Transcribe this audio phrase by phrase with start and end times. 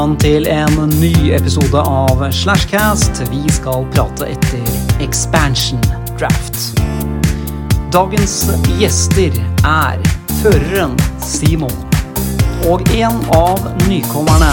[0.00, 3.18] velkommen til en ny episode av Slashcast.
[3.28, 5.82] Vi skal prate etter expansion
[6.16, 6.56] draft.
[7.92, 8.46] Dagens
[8.80, 9.36] gjester
[9.68, 10.00] er
[10.38, 11.76] føreren Simon
[12.70, 13.60] og en av
[13.90, 14.48] nykommerne,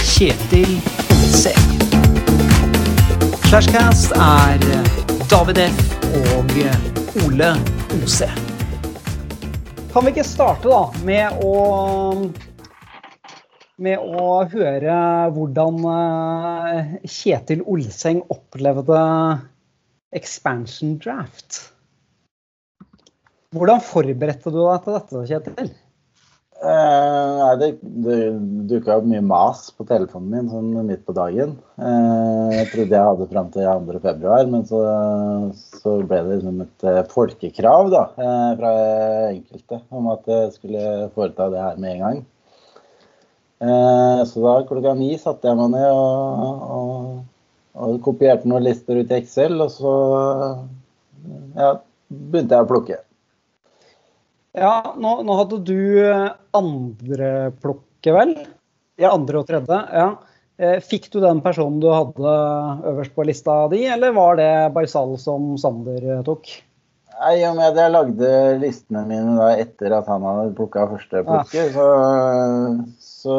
[0.00, 0.78] Kjetil
[1.18, 1.60] Olsek.
[3.50, 4.66] Slashcast er
[5.28, 5.86] David F.
[6.24, 6.56] og
[7.26, 7.52] Ole
[8.00, 8.32] Ose.
[9.92, 11.56] Kan vi ikke starte da med å
[13.82, 14.98] med å høre
[15.36, 19.00] hvordan eh, Kjetil Olseng opplevde
[20.16, 21.64] expansion draft.
[23.56, 25.74] Hvordan forberedte du deg til dette, Kjetil?
[26.56, 27.66] Eh, nei, det,
[28.04, 28.18] det
[28.70, 31.52] dukka opp mye mas på telefonen min sånn midt på dagen.
[31.76, 34.80] Eh, jeg trodde jeg hadde fram til 2.2, men så,
[35.82, 38.72] så, ble det liksom et eh, folkekrav da, eh, fra
[39.34, 42.24] enkelte om at jeg skulle foreta det her med en gang.
[43.60, 47.22] Eh, så da klokka ni satte jeg meg ned og, og,
[47.72, 49.94] og, kopierte noen lister ut i Excel, og så
[51.56, 51.70] ja,
[52.08, 53.00] begynte jeg å plukke.
[54.56, 55.80] Ja, nå, nå hadde du
[56.56, 58.36] andreplukket, vel?
[59.00, 59.12] Ja.
[59.12, 59.82] Andre og tredje.
[59.92, 60.10] ja.
[60.56, 62.30] Eh, fikk du den personen du hadde
[62.88, 66.48] øverst på lista di, eller var det Barzal som Sander tok?
[67.16, 68.30] Nei, I og med at jeg lagde
[68.62, 71.72] listene mine da etter at han hadde plukka første plukket, ja.
[71.76, 71.86] så,
[73.26, 73.36] så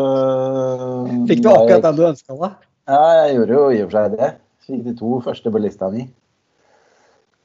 [1.30, 2.64] Fikk du akkurat den du ønska deg?
[2.88, 4.32] Ja, jeg gjorde jo i og for seg det.
[4.68, 6.06] Fikk de to første på lista mi.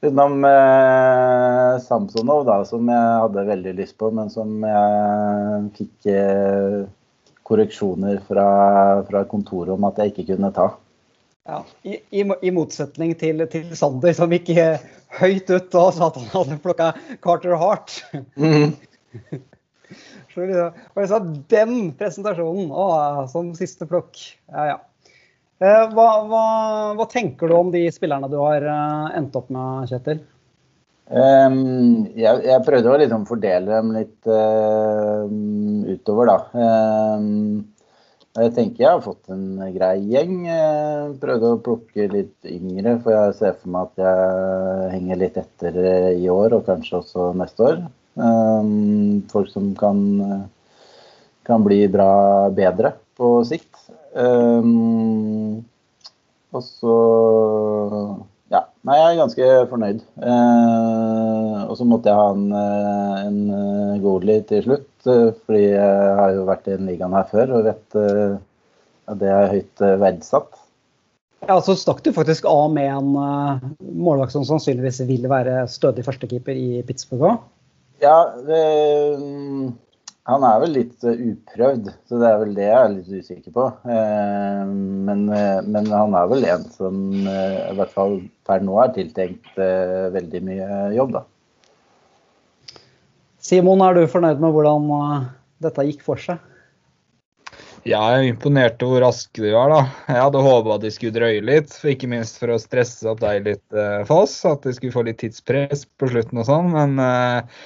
[0.03, 6.81] Utenom eh, Samsonov, da, som jeg hadde veldig lyst på, men som jeg fikk eh,
[7.47, 8.47] korreksjoner fra,
[9.07, 10.73] fra, kontoret om at jeg ikke kunne ta.
[11.47, 14.51] Ja, I, i, i motsetning til, til, Sander, som gikk
[15.19, 16.91] høyt ut og sa at han hadde plukka
[17.23, 17.99] Carter Hart.
[18.39, 18.75] Mm.
[20.33, 22.87] Så liksom, den presentasjonen å,
[23.31, 24.17] som siste plukk.
[24.51, 24.77] Ja, ja.
[25.63, 26.45] Eh, hva, hva,
[26.97, 30.23] hva, tenker du om de spillerne du har eh, endt opp med, Kjetil?
[31.13, 35.27] Um, jeg, jeg, prøvde å liksom fordele dem litt uh,
[35.91, 36.37] utover, da.
[37.19, 37.65] Um,
[38.33, 40.47] jeg tenker jeg har fått en grei gjeng.
[40.47, 45.37] Jeg prøvde å plukke litt yngre, for jeg ser for meg at jeg henger litt
[45.43, 45.77] etter
[46.15, 47.83] i år og kanskje også neste år.
[48.13, 49.99] Um, folk som kan,
[51.47, 53.71] kan bli bra bedre på sikt.
[54.13, 55.63] Um,
[56.53, 56.97] og så
[58.53, 58.67] Ja.
[58.85, 60.01] Nei, jeg er ganske fornøyd.
[60.21, 62.49] Uh, og så måtte jeg ha en,
[63.23, 67.65] en goalie til slutt, fordi jeg har jo vært i den ligaen her før og
[67.71, 70.59] vet at det er høyt verdsatt.
[71.47, 76.05] Ja, Så stakk du faktisk av med en uh, målvakt som sannsynligvis vil være stødig
[76.07, 77.41] førstekeeper i Pittsburgh òg?
[78.03, 78.61] Ja, det,
[80.23, 83.55] han er vel litt eh, uprøvd, så det er vel det jeg er litt usikker
[83.55, 83.65] på.
[83.91, 84.61] Eh,
[85.09, 89.59] men, eh, men han er vel en som i hvert fall per nå er tiltenkt
[89.59, 91.25] veldig mye jobb, da.
[93.43, 94.87] Simon, er du fornøyd med hvordan
[95.63, 96.39] dette gikk for seg?
[97.83, 99.73] Jeg er imponert over hvor raske de var.
[99.73, 99.81] da.
[100.07, 103.19] Jeg hadde håpa at de skulle drøye litt, for ikke minst for å stresse opp
[103.19, 104.37] deg litt, Foss.
[104.47, 106.71] At de skulle få litt tidspress på slutten og sånn.
[106.71, 107.65] Men uh,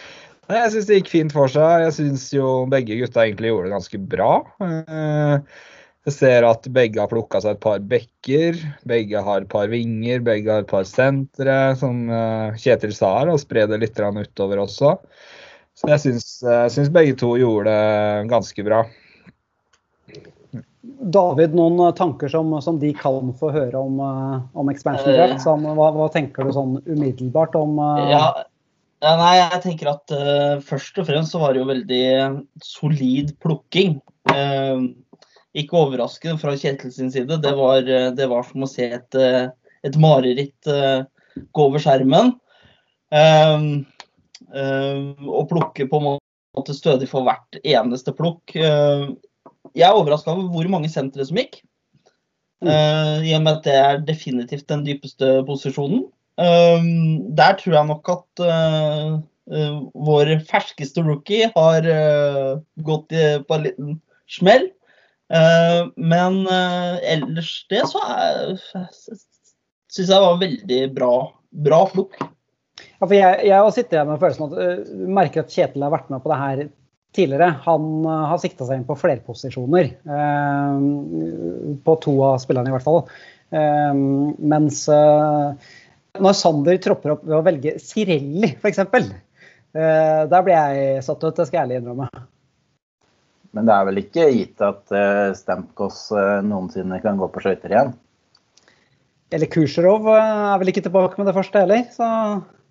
[0.55, 1.87] jeg syns det gikk fint for seg.
[1.87, 4.29] Jeg syns jo begge gutta egentlig gjorde det ganske bra.
[4.63, 5.65] Eh,
[6.07, 8.61] jeg ser at begge har plukka seg et par bekker.
[8.87, 13.33] Begge har et par vinger, begge har et par sentre, som eh, Kjetil sa her,
[13.33, 14.95] og spre det litt utover også.
[15.77, 18.85] Så jeg syns, begge to gjorde det ganske bra.
[20.97, 25.43] David, noen tanker som, som de kan få høre om, eh, om expansion draft?
[25.43, 28.47] Hva, hva, tenker du sånn umiddelbart om ja,
[28.97, 32.05] ja, nei, jeg tenker at uh, Først og fremst så var det jo veldig
[32.65, 33.99] solid plukking.
[34.31, 34.89] Uh,
[35.57, 37.37] ikke overraskende fra Kjetil sin side.
[37.43, 39.19] Det var, uh, det var som å se et,
[39.85, 40.71] et mareritt
[41.53, 42.33] gå over skjermen.
[45.37, 46.17] og plukke på en
[46.57, 48.55] måte stødig for hvert eneste plukk.
[48.57, 51.61] jeg er overraska over hvor mange sentre som gikk.
[52.65, 56.07] I og med at det er definitivt den dypeste posisjonen.
[56.37, 59.13] Um, der tror jeg nok at uh,
[59.49, 64.69] uh, vår ferskeste rookie har uh, gått i, på en liten smell.
[65.97, 67.99] men ellers det så
[69.91, 71.09] syns jeg var veldig bra,
[71.65, 72.15] bra plukk.
[72.19, 76.23] Ja, for jeg, jeg sitter med følelsen at du merker at Kjetil har vært med
[76.23, 76.61] på det her
[77.17, 77.49] tidligere.
[77.65, 79.91] Han har sikta seg inn på flerposisjoner.
[81.83, 83.03] på to av spillerne, i hvert fall.
[84.55, 84.85] mens
[86.23, 88.81] når Sander tropper opp ved å velge Sirelli, f.eks.
[88.87, 89.13] Uh,
[89.77, 92.09] eh, der ble jeg satt ut, det skal jeg ærlig innrømme.
[93.55, 97.73] Men det er vel ikke gitt at uh, Stamkos uh, noensinne kan gå på skøyter
[97.73, 97.95] igjen?
[99.33, 102.07] Eller Kursjerov er vel ikke tilbake med det første heller, så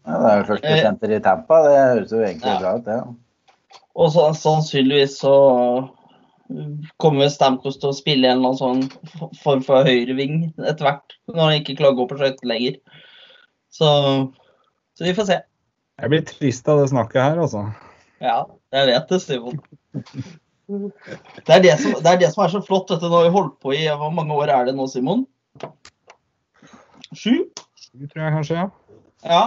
[0.07, 2.59] ja, Det er jo første senter i Tampa, det høres jo egentlig ja.
[2.63, 2.99] bra ut, det.
[3.03, 3.81] Ja.
[3.97, 5.37] Og så, sannsynligvis så
[7.03, 11.43] kommer Stamkos til å spille en eller annen sånn form for høyreving etter hvert, når
[11.43, 12.79] han ikke klarer å gå på skøyter lenger.
[13.77, 13.89] Så,
[14.97, 15.39] så, vi får se.
[16.01, 17.67] Jeg blir trist av det snakket her, altså.
[18.25, 18.39] Ja,
[18.73, 19.61] jeg vet det, Simon.
[20.67, 22.89] Det er det, som, det er det som er så flott.
[22.91, 25.27] Dette har vi holdt på i Hvor mange år er det nå, Simon?
[27.13, 27.47] Sju?
[27.77, 28.67] Sju, tror jeg kanskje, ja.
[29.27, 29.45] Ja.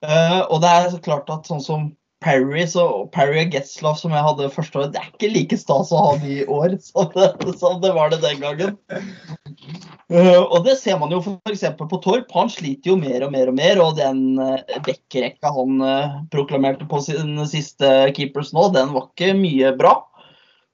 [0.00, 1.90] Uh, og det er så klart at sånn som
[2.24, 5.92] Parry og Parry og Getzlaff som jeg hadde første år, det er ikke like stas
[5.92, 8.76] å ha de i år som det, som det var det den gangen.
[10.10, 11.62] Uh, og det ser man jo f.eks.
[11.78, 12.32] på Torp.
[12.34, 13.78] Han sliter jo mer og mer og mer.
[13.82, 19.36] Og den uh, bekkerekka han uh, proklamerte på sin siste keepers nå, den var ikke
[19.38, 20.00] mye bra.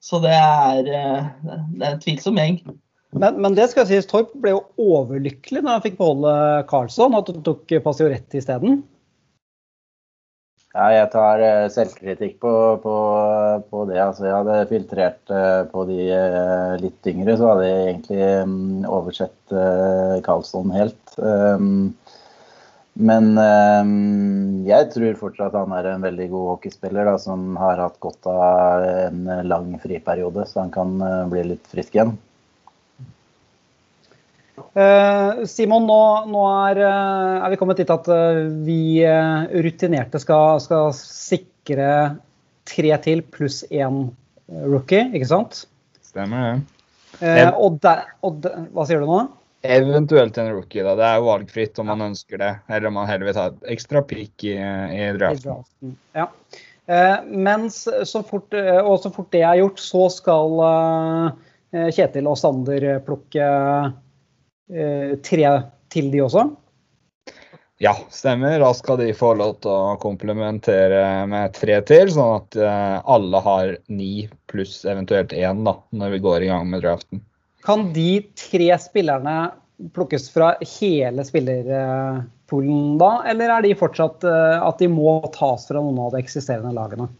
[0.01, 2.61] Så det er, det er en tvilsom gjeng.
[3.17, 6.35] Men, men, det skal sies, Torp ble jo overlykkelig når han fikk beholde
[6.71, 8.83] Carlsson, at han tok Passioretti isteden.
[10.77, 11.43] Ja, jeg tar
[11.73, 12.51] selvkritikk på,
[12.83, 12.95] på,
[13.71, 13.97] på, det.
[14.03, 15.33] Altså, jeg hadde filtrert
[15.73, 16.01] på de
[16.83, 19.55] litt yngre, så hadde jeg egentlig mm, oversett
[20.27, 21.17] Karlsson helt.
[22.97, 23.97] Men um,
[24.69, 28.85] jeg tror fortsatt han er en veldig god hockeyspiller da, som har hatt godt av
[28.85, 30.97] en lang friperiode, så han kan
[31.33, 32.19] bli litt frisk igjen.
[34.57, 36.01] Uh, Simon, nå,
[36.33, 38.09] nå er, uh, er, vi kommet dit at
[38.67, 38.81] vi
[39.65, 41.91] rutinerte skal, skal, sikre
[42.67, 44.07] tre til pluss én
[44.67, 45.65] rookie, ikke sant?
[46.05, 46.61] Stemmer det.
[47.57, 49.25] Og, der, og der, hva sier du nå?
[49.67, 50.85] Eventuelt en rookie.
[50.85, 52.53] da, Det er valgfritt om man ønsker det.
[52.69, 55.65] Eller om man heller vil ta et ekstra pikk i, i draften.
[56.17, 56.29] Ja.
[56.87, 62.29] Eh, mens så fort, eh, og så fort det er gjort, så skal eh, Kjetil
[62.31, 63.89] og Sander plukke eh,
[64.67, 65.51] tre
[65.93, 66.47] til, de også?
[67.79, 68.61] Ja, stemmer.
[68.61, 73.43] Da skal de få lov til å komplementere med tre til, sånn at eh, alle
[73.45, 77.21] har ni pluss eventuelt én da, når vi går i gang med draften.
[77.67, 79.37] Kan de tre spillerne
[79.93, 85.83] plukkes fra hele spillerpoolen da, eller er de fortsatt eh, at de må tas fra
[85.83, 87.11] noen av de eksisterende lagene?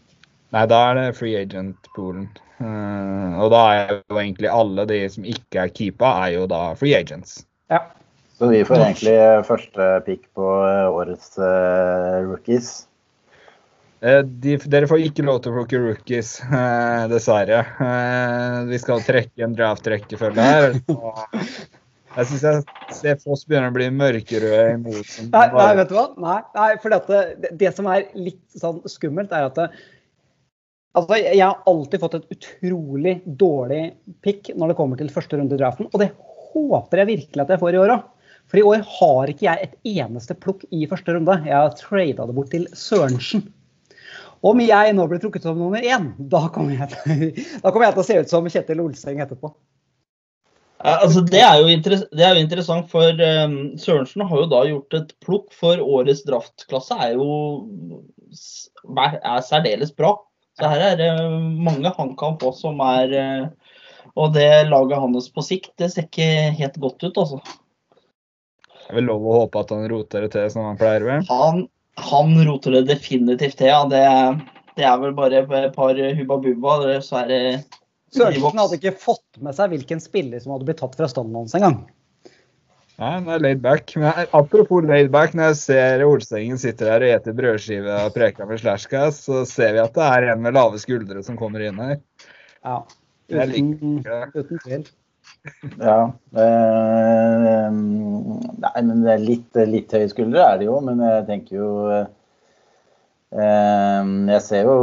[0.55, 2.29] Nei, da er det free agent-poolen.
[2.57, 6.61] Uh, og da er jo egentlig alle de som ikke er keepa, er jo da
[6.79, 7.41] free agents.
[7.73, 7.83] Ja.
[8.37, 9.17] Så vi får egentlig
[9.47, 12.87] første pick på eh, årets uh, rookies.
[14.05, 17.63] Eh, de, dere får ikke lov til å plukke rookies, eh, dessverre.
[17.81, 20.77] Eh, vi skal trekke en draft-rekkefølge her.
[22.17, 25.09] Jeg syns jeg ser Foss begynner å bli mørkerøde imot.
[25.33, 26.05] Nei, nei, vet du hva?
[26.21, 29.67] Nei, nei for det, det, som er litt sånn skummelt, er at det,
[30.95, 33.81] altså, jeg har alltid fått et utrolig dårlig
[34.23, 35.89] pick når det kommer til første runde i draften.
[35.91, 36.11] Og det
[36.53, 38.07] håper jeg virkelig at jeg får i år òg.
[38.47, 41.39] For i år har ikke jeg et eneste plukk i første runde.
[41.43, 43.47] Jeg har trada det bort til Sørensen.
[44.45, 46.93] Om jeg nå blir trukket som nummer én, da kommer jeg,
[47.63, 49.51] da kommer jeg til å se ut som Kjetil Olseng etterpå.
[50.77, 55.13] Altså det, er det, er jo interessant, for um, Sørensen har jo da gjort et
[55.25, 56.93] plukk for årets draftklasse.
[56.93, 58.03] er jo
[58.93, 60.13] er særdeles bra.
[60.57, 61.11] Så her er det
[61.61, 63.71] mange han kan som er uh,
[64.17, 67.41] Og det laget hans på sikt, det ser ikke helt godt ut, altså.
[68.87, 71.27] Jeg vil lov å håpe at han roter det til som han pleier med?
[71.29, 71.65] Han,
[72.01, 73.83] han roter det definitivt til, ja.
[73.91, 74.01] Det,
[74.79, 76.79] det, er vel bare et par hubba bubba.
[77.05, 77.41] Så er det
[78.15, 81.53] Sørensen hadde ikke fått med seg hvilken spiller som hadde blitt tatt fra standen hans
[81.59, 81.81] engang.
[82.97, 83.91] Nei, det er laid back.
[84.01, 88.49] Men apropos laid back, når jeg ser Olsengen sitter her og eter brødskive og preker
[88.49, 91.77] med slashka, så ser vi at det er en med lave skuldre som kommer inn
[91.83, 91.99] her.
[92.65, 92.79] Ja,
[93.29, 93.99] uten,
[94.33, 94.87] uten tvil.
[95.77, 95.99] Ja.
[96.41, 101.59] Eh, nei, men det er litt, litt høye skuldre er det jo, men jeg tenker
[101.59, 102.07] jo eh,
[103.27, 104.75] Jeg ser jo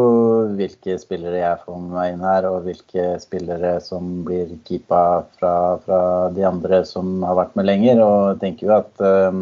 [0.52, 5.52] hvilke spillere jeg får med meg inn her, og hvilke spillere som blir keepa fra,
[5.80, 6.00] fra
[6.34, 8.02] de andre som har vært med lenger.
[8.04, 9.40] Og jeg tenker jo at eh,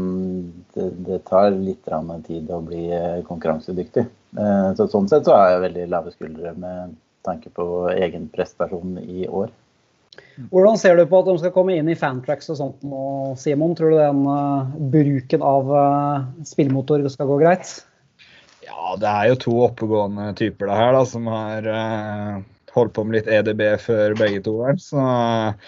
[0.77, 1.91] det, det, tar litt
[2.29, 4.07] tid å bli eh, konkurransedyktig.
[4.39, 6.95] Eh, så sånn sett så har jeg veldig lave skuldre med
[7.27, 9.51] tanke på egen prestasjon i år.
[10.53, 13.75] Hvordan ser du på at de skal komme inn i fantracks og sånt nå, Simon?
[13.75, 15.73] Tror du den uh, bruken av
[16.47, 17.81] spillmotor skal gå greit?
[18.73, 22.41] Ja, det er jo to oppegående typer det her da, som har uh,
[22.73, 24.79] holdt på med litt EDB før begge to her.
[24.81, 25.03] Så,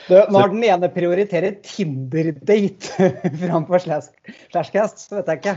[0.08, 3.10] du, når den ene prioriterer Tinder-date
[3.44, 5.56] framfor Slashcast, så vet jeg ikke.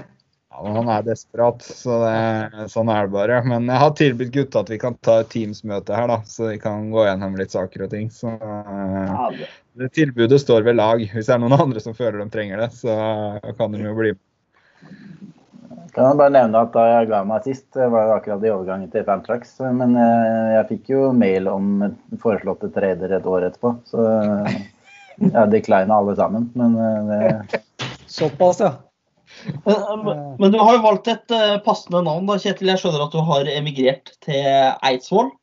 [0.58, 3.40] Ja, men Han er desperat, så det, sånn er det bare.
[3.46, 6.60] Men jeg har tilbudt gutta at vi kan ta et Teams-møte her, da, så vi
[6.64, 8.08] kan gå gjennom litt saker og ting.
[8.14, 11.04] Så eh, Ja, det- det tilbudet står ved lag.
[11.14, 12.96] Hvis det er noen andre som føler de trenger det, så
[13.60, 14.24] kan de jo bli med.
[15.98, 18.90] Kan jeg bare nevne at Da jeg ga meg sist, var jo akkurat i overgangen
[18.94, 19.56] til Fantrax.
[19.74, 21.88] Men eh, jeg fikk jo mail om
[22.22, 23.74] foreslåtte trader et år etterpå.
[23.90, 24.60] Så eh,
[25.26, 26.52] jeg declina alle sammen.
[26.58, 27.64] Men eh, det,
[28.08, 28.76] Såpass, ja.
[29.66, 32.72] Men, men du har jo valgt et eh, passende navn, da, Kjetil.
[32.72, 34.48] Jeg skjønner at du har emigrert til
[34.86, 35.34] Eidsvoll.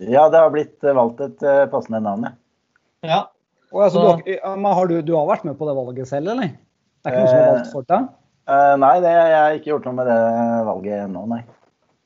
[0.00, 2.34] ja, det har blitt eh, valgt et eh, passende navn, ja.
[3.04, 3.22] Ja.
[3.74, 6.54] Og, altså, du, har, du har vært med på det valget selv, eller?
[7.04, 8.12] Det er ikke noe som er valgt for deg?
[8.44, 10.22] Eh, nei, det, jeg har ikke gjort noe med det
[10.66, 11.42] valget nå, nei.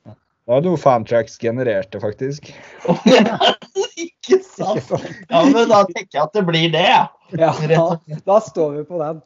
[0.06, 2.52] Det var noe Fantracks genererte, faktisk.
[4.04, 4.78] Ikke sant?
[4.78, 5.08] Ikke sant?
[5.28, 7.02] Ja, men da tenker jeg at det blir det, ja.
[7.36, 9.18] Ja, da, da står vi på den.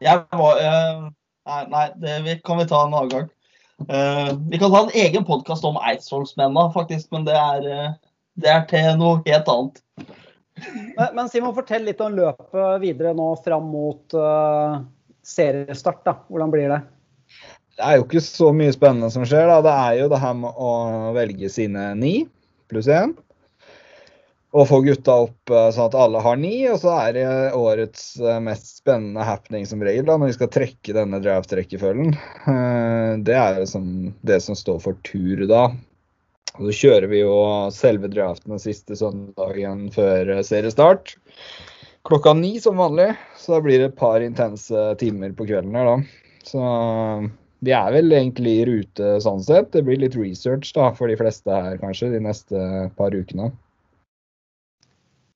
[0.00, 1.10] Jeg var, uh,
[1.50, 3.28] nei, nei det vi, kan vi ta en annen gang.
[3.90, 7.92] Uh, vi kan ta en egen podkast om Eidsvollsmennene, faktisk, men det er, eh,
[8.40, 9.82] det er til noe helt annet.
[10.96, 14.80] Men, men Simon, fortell litt om løpet videre nå fram mot eh,
[15.26, 16.04] seriestart.
[16.06, 16.16] da.
[16.28, 16.80] Hvordan blir det?
[17.80, 19.48] Det er jo ikke så mye spennende som skjer.
[19.48, 19.60] da.
[19.64, 20.70] Det er jo det her med å
[21.16, 22.14] velge sine ni
[22.70, 23.16] pluss én.
[24.50, 26.54] Og få gutta opp eh, sånn at alle har ni.
[26.72, 30.50] Og så er det årets eh, mest spennende happening som regel, da, når vi skal
[30.56, 32.16] trekke denne draft-rekkefølgen.
[32.50, 33.84] Eh, Det er jo
[34.26, 35.68] det som står for tur da.
[36.58, 37.34] Og så kjører vi jo
[37.72, 41.14] selve draften den siste søndagen før seriestart.
[42.08, 45.88] Klokka ni som vanlig, så da blir det et par intense timer på kvelden her,
[45.88, 46.30] da.
[46.48, 46.60] Så
[47.60, 49.68] vi er vel egentlig i rute sånn sett.
[49.74, 52.62] Det blir litt research da, for de fleste her kanskje de neste
[52.96, 53.50] par ukene.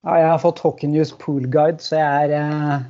[0.04, 2.82] Ja, jeg har fått Hockey News Pool Guide, så jeg er eh,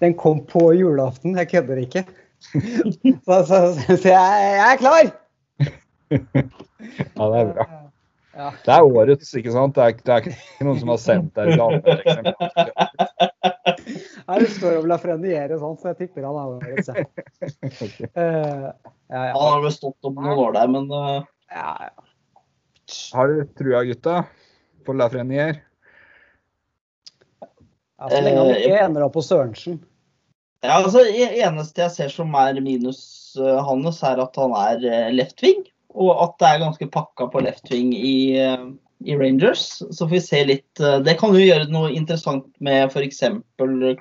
[0.00, 2.06] Den kom på julaften, jeg kødder ikke.
[3.24, 5.06] Så, så, så, så jeg, jeg er klar!
[6.12, 7.83] Ja, det er bra.
[8.34, 8.48] Ja.
[8.64, 9.76] Det er årets, ikke sant?
[9.76, 12.00] Det er, det er ikke noen som har sendt deg gaver.
[14.24, 16.88] Her det står om Lafreniere sånn, så jeg tipper han er årets.
[16.90, 16.94] ja.
[18.18, 18.72] uh,
[19.12, 19.34] ja, ja.
[19.36, 21.20] Han har vel stått om noen år der, men uh...
[21.54, 21.94] ja, ja.
[23.14, 24.24] Har du trua, gutta,
[24.84, 25.62] på Lafreniere?
[28.00, 29.78] Ja, så lenge han ikke ender opp på Sørensen.
[30.64, 33.00] ja, altså, eneste jeg ser som er minus
[33.38, 35.62] uh, hans, er at han er eh, left wing.
[35.94, 38.64] Og at det er ganske pakka på left wing i, eh,
[39.06, 39.82] i Rangers.
[39.90, 43.22] Så får vi se litt eh, Det kan jo gjøre noe interessant med f.eks.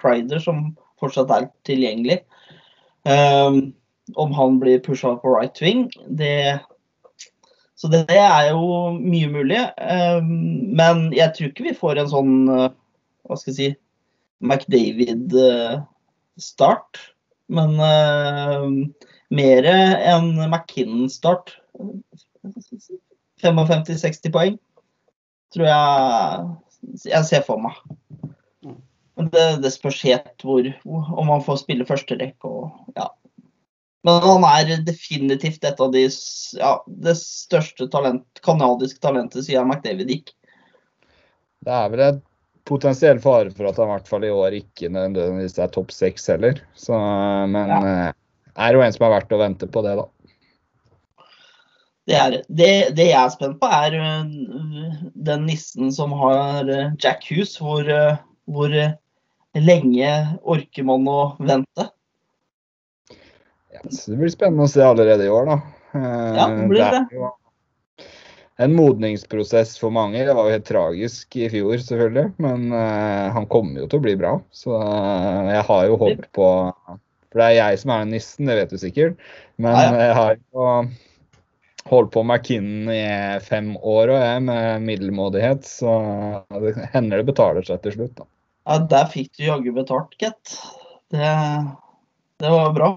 [0.02, 2.20] Crider, som fortsatt er tilgjengelig.
[3.04, 3.74] Um,
[4.16, 6.60] om han blir pusha på right wing, det
[7.76, 9.60] Så det er jo mye mulig.
[9.78, 12.70] Um, men jeg tror ikke vi får en sånn eh,
[13.28, 13.76] Hva skal jeg si
[14.44, 16.92] McDavid-start.
[17.54, 18.70] Men uh,
[19.36, 21.63] mer enn McKinnon-start.
[23.44, 24.60] 55-60 poeng
[25.54, 27.76] tror jeg jeg ser for meg.
[29.14, 33.08] Men det, det spørs helt hvor, om han får spille første rekke og ja.
[34.04, 36.02] Men han er definitivt et av de
[36.60, 36.74] ja,
[37.06, 40.34] det største talent, kanadiske talentet siden McDavid gikk.
[41.64, 42.20] Det er vel en
[42.68, 46.28] potensiell fare for at han i hvert fall i år ikke nødvendigvis er topp seks
[46.34, 46.60] heller.
[46.76, 46.98] Så,
[47.54, 47.80] men Ja.
[48.10, 48.12] eh,
[48.68, 50.10] er jo en som er verdt å vente på det, da.
[52.10, 54.96] Det, er, det, det jeg er spent på, er øh,
[55.28, 57.56] den nissen som har øh, Jack Hughes.
[57.62, 58.18] Hvor, øh,
[58.52, 58.74] hvor
[59.56, 60.10] lenge
[60.44, 61.88] orker man å vente?
[63.74, 65.62] Ja, så det blir spennende å se allerede i år, da.
[65.96, 67.06] Eh, Ja, det blir det.
[67.16, 67.32] jo
[68.62, 70.26] en modningsprosess for mange.
[70.26, 72.34] Det var jo helt tragisk i fjor, selvfølgelig.
[72.44, 74.36] Men uh, han kommer jo til å bli bra.
[74.54, 76.50] Så uh, jeg har jo håp på
[77.34, 79.18] For det er jeg som er den nissen, det vet du sikkert.
[79.58, 80.04] Men Ja, ja.
[80.04, 80.68] jeg har jo
[81.90, 85.66] holdt på med McKinnon i fem år og jeg med middelmådighet.
[85.68, 85.96] Så
[86.64, 88.28] det hender det betaler seg til slutt, da.
[88.64, 90.56] Ja, der fikk du jaggu betalt, gitt.
[91.12, 91.34] Det,
[92.40, 92.94] det var bra.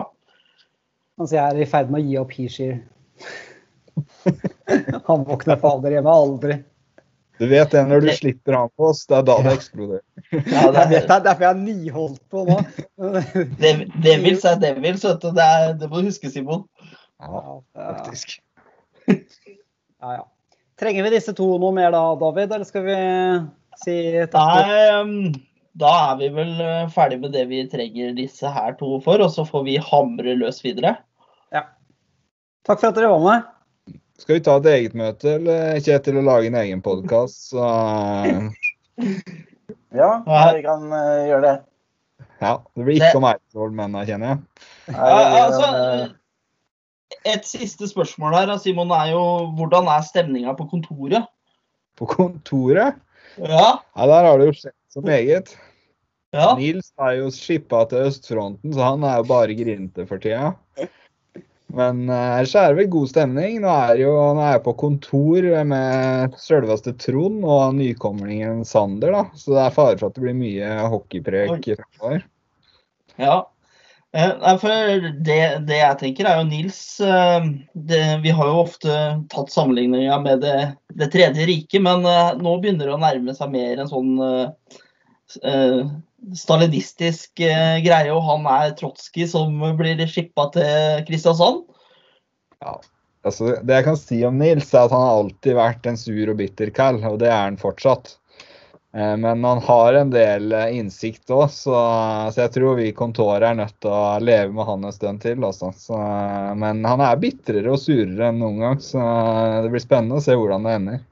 [1.19, 2.79] Altså, jeg er i ferd med å gi opp Heeshire.
[5.09, 6.59] Han våkner fader hjemme aldri.
[7.37, 10.03] Du vet det, når du slipper han på oss, det er da det eksploderer.
[10.33, 12.57] Ja, Det er det, derfor jeg har niholdt på nå.
[13.61, 13.73] det,
[14.05, 15.29] Devils er Devils, vet du.
[15.37, 16.65] Det, er, det må du huske, Simon.
[17.21, 17.43] Ja,
[17.77, 17.91] Ja,
[19.11, 20.25] ja, ja.
[20.77, 22.97] Trenger vi disse to noe mer da, David, eller skal vi
[23.81, 23.97] si
[24.33, 24.69] takk?
[24.69, 25.35] Nei, um,
[25.77, 29.33] da er vi vel øh, ferdig med det vi trenger disse her to for, og
[29.33, 30.99] så får vi hamre løs videre.
[32.67, 33.43] Takk for at dere var med.
[34.19, 37.53] Skal vi ta et eget møte, eller Kjetil, og lage en egen podkast?
[37.53, 37.63] Så
[39.97, 41.55] Ja, vi kan eh, gjøre det.
[42.41, 44.39] Ja, Det blir ikke om Eidsvoll-mennene, kjenner jeg.
[44.97, 45.69] Ja, altså,
[47.33, 49.23] et siste spørsmål her, Simon, er jo
[49.59, 51.27] hvordan er stemninga på kontoret?
[51.99, 52.99] På kontoret?
[53.37, 53.79] Ja.
[53.97, 55.57] ja der har det jo skjedd så meget.
[56.35, 56.53] Ja.
[56.59, 60.53] Nils er jo skippa til østfronten, så han er jo bare grinte for tida.
[61.77, 63.59] Men ellers uh, er det vel god stemning.
[63.65, 69.25] Nå er, jo, nå er på kontor med selveste Trond og nykomlingen Sander, da.
[69.35, 72.25] Så det er fare for at det blir mye hockeyprek framover.
[73.21, 73.41] Ja.
[74.17, 78.97] Eh, det, det, jeg tenker, er jo Nils eh, det, Vi har jo ofte
[79.33, 80.57] tatt sammenligninga med det,
[80.97, 85.81] det, tredje riket, men eh, nå begynner det å nærme seg mer en sånn uh,
[86.39, 91.67] stalinistisk uh, greie, og han er Trotskij som blir skippa til Kristiansand.
[92.65, 92.79] Ja,
[93.27, 96.33] altså Det jeg kan si om Nils, er at han har alltid vært en sur
[96.33, 98.17] og bitter kall, og det er han fortsatt.
[98.97, 101.75] Uh, men han har en del innsikt òg, så,
[102.33, 105.21] så, jeg tror vi i kontoret er nødt til å leve med han en stund
[105.25, 105.45] til.
[105.45, 105.73] Også.
[105.77, 106.01] Så,
[106.57, 109.05] men han er bitrere og surere enn noen gang, så
[109.67, 111.05] det blir spennende å se hvordan det ender.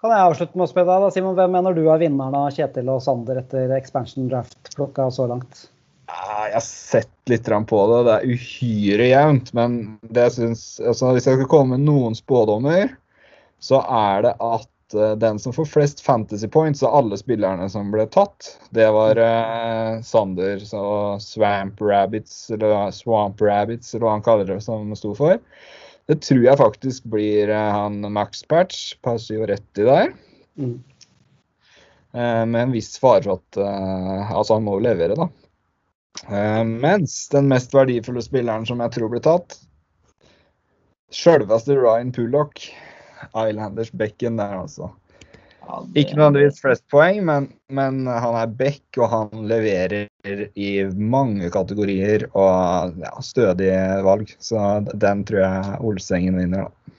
[0.00, 2.48] Kan jeg avslutte med å spørre deg, da, Simon, Hvem mener du er vinneren av
[2.56, 5.66] Kjetil og Sander etter expansion draft-plukka så langt?
[6.10, 7.98] Jeg har sett litt på det.
[8.06, 9.52] Det er uhyre jevnt.
[9.58, 12.94] Men det synes, altså hvis jeg skal komme med noen spådommer,
[13.60, 17.90] så er det at uh, den som får flest fantasy points av alle spillerne som
[17.92, 24.26] ble tatt, det var uh, Sander og Swamp Rabbits, eller Swamp Rabbits, eller hva han
[24.26, 25.40] kaller det, som sto for.
[26.10, 30.14] Det tror jeg faktisk blir uh, han Max Patch, passer jo rett i der.
[30.60, 30.76] Mm.
[32.10, 35.28] Uh, med en viss fare for at Altså, han må jo levere, da.
[36.66, 39.54] mens den mest verdifulle spilleren som jeg tror blir tatt,
[41.14, 42.64] sjølveste Ryan Pullock,
[43.34, 44.90] Islanders Becken der, altså.
[45.94, 50.08] Ikke nødvendigvis flest poeng, men, men, han er back, og han leverer
[50.58, 54.32] i mange kategorier og ja, stødige valg.
[54.42, 56.96] Så den tror jeg Olsengen vinner, da.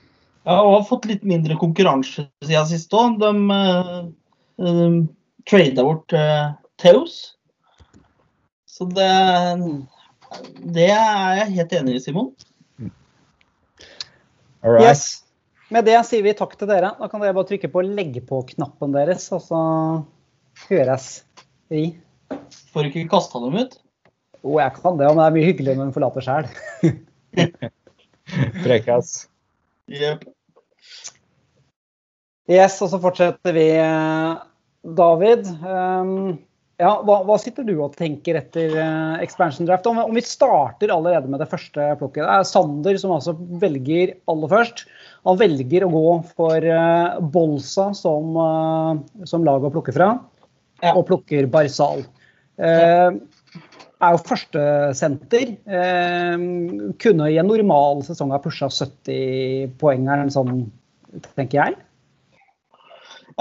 [0.48, 3.20] Ja, og har fått litt mindre konkurranse siden sist òg.
[3.22, 4.08] De uh,
[4.64, 4.96] uh,
[5.50, 7.20] trada bort uh, Theos.
[8.66, 9.12] Så det,
[10.74, 12.32] det er jeg helt enig i, Simon.
[14.64, 14.90] All right.
[14.90, 15.22] Yes.
[15.72, 16.92] Med det sier vi takk til dere.
[17.00, 19.62] Da kan dere bare trykke på legge på-knappen deres, og så
[20.68, 21.06] høres
[21.72, 21.86] vi.
[22.74, 23.78] Får du ikke kasta dem ut?
[24.42, 26.50] Jo, jeg kan det, men det er mye hyggeligere når en forlater sjæl.
[28.66, 29.14] Prekas.
[29.92, 30.26] Yep.
[32.52, 33.68] Yes, og så fortsetter vi.
[34.98, 36.36] David, um,
[36.82, 39.86] ja, hva, hva, sitter du og tenker etter uh, expansion draft?
[39.90, 42.24] Om, om, vi starter allerede med det første plukket.
[42.24, 44.86] Det er Sander som altså velger aller først.
[45.30, 50.16] Han velger å gå for uh, Bolsa som, uh, som lag å plukke fra,
[50.82, 50.96] ja.
[50.96, 52.02] og plukker Barzal.
[52.58, 53.22] Uh,
[54.02, 55.54] er jo førstesenter.
[55.70, 60.66] Uh, kunne i en normal sesong ha pusha 70 poeng sånn,
[61.36, 61.80] tenker jeg.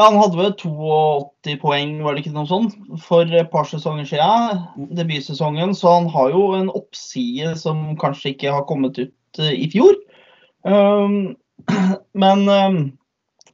[0.01, 4.07] Ja, Han hadde vel 82 poeng, var det ikke noe sånt, for et par sesonger
[4.09, 4.63] siden.
[4.97, 5.75] Debutsesongen.
[5.77, 9.99] Så han har jo en oppside som kanskje ikke har kommet ut i fjor.
[10.65, 11.37] Um,
[12.25, 12.81] men um,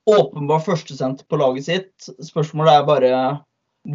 [0.07, 2.11] åpenbart førstesenter på laget sitt.
[2.23, 3.13] Spørsmålet er bare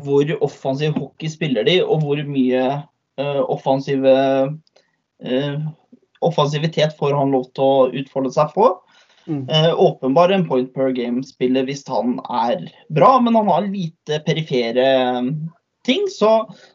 [0.04, 4.18] hvor offensiv hockey spiller de, og hvor mye uh, offensive
[5.24, 5.68] uh,
[6.20, 8.74] offensivitet får han lov til å utfolde seg på.
[9.30, 9.46] Mm.
[9.78, 14.86] Åpenbar en point per game-spiller hvis han er bra, men han har lite perifere
[15.86, 16.08] ting.
[16.10, 16.32] Så,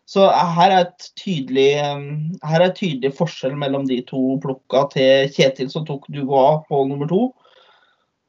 [0.06, 5.32] så her, er et tydelig, her er et tydelig forskjell mellom de to plukka til
[5.34, 7.24] Kjetil som tok Dubois på nummer to.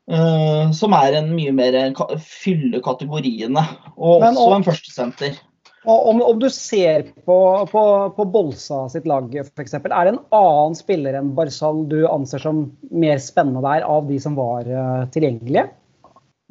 [0.08, 1.76] Uh, som er en mye mer
[2.24, 3.64] fylle kategoriene.
[3.98, 5.42] Og Men, også en førstesenter.
[5.88, 7.38] Og om, om, du ser på,
[7.72, 7.82] på,
[8.16, 12.66] på Bolsa sitt lag f.eks., er det en annen spiller enn Barzal du anser som
[12.92, 15.70] mer spennende der, av de som var uh, tilgjengelige?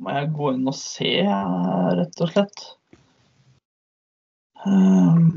[0.01, 1.13] Må jeg gå inn og se,
[2.01, 2.65] rett og slett.
[4.65, 5.29] Um,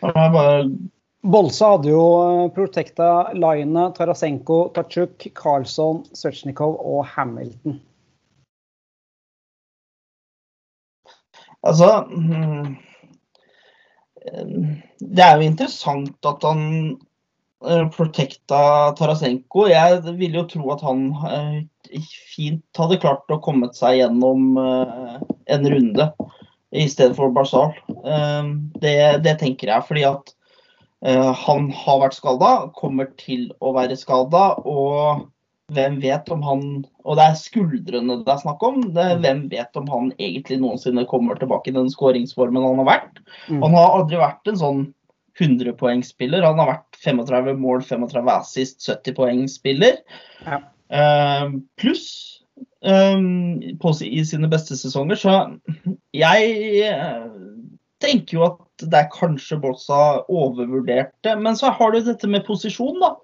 [0.00, 0.64] bare...
[1.20, 7.76] Bolsa hadde jo eh, Protecta, Line, Tarasenko, Tachuk, Carlsson, Svetsjnikov og Hamilton.
[11.66, 12.76] Altså mm,
[15.00, 16.62] Det er jo interessant at han
[17.60, 18.60] protekta protecta
[18.96, 19.66] Tarasenko.
[19.68, 25.68] Jeg ville jo tro at han eh, fint hadde klart å komme seg gjennom en
[25.74, 26.06] runde
[26.70, 27.74] i stedet for Barzal.
[27.88, 28.50] Eh,
[28.82, 30.32] det, det, tenker jeg fordi at
[31.04, 34.54] eh, han har vært skada, kommer til å være skada.
[34.64, 35.26] Og
[35.74, 36.62] hvem vet om han
[37.04, 38.80] Og det er skuldrene det er snakk om.
[38.94, 43.22] Det hvem vet om han egentlig noensinne kommer tilbake i den skåringsformen han har vært.
[43.48, 43.62] Mm.
[43.64, 44.82] Han har aldri vært en sånn
[45.40, 46.44] 100-poengspiller.
[46.44, 50.00] Han har vært 35 mål, 35 assist, 70 poeng-spiller.
[50.44, 50.60] Ja.
[50.90, 51.46] Eh,
[51.80, 52.08] pluss
[52.84, 55.20] um, i sine beste sesonger.
[55.20, 55.36] Så
[56.16, 57.24] jeg eh,
[58.02, 61.36] tenker jo at det er kanskje Bolsa overvurderte.
[61.40, 63.14] Men så har du dette med posisjon, da.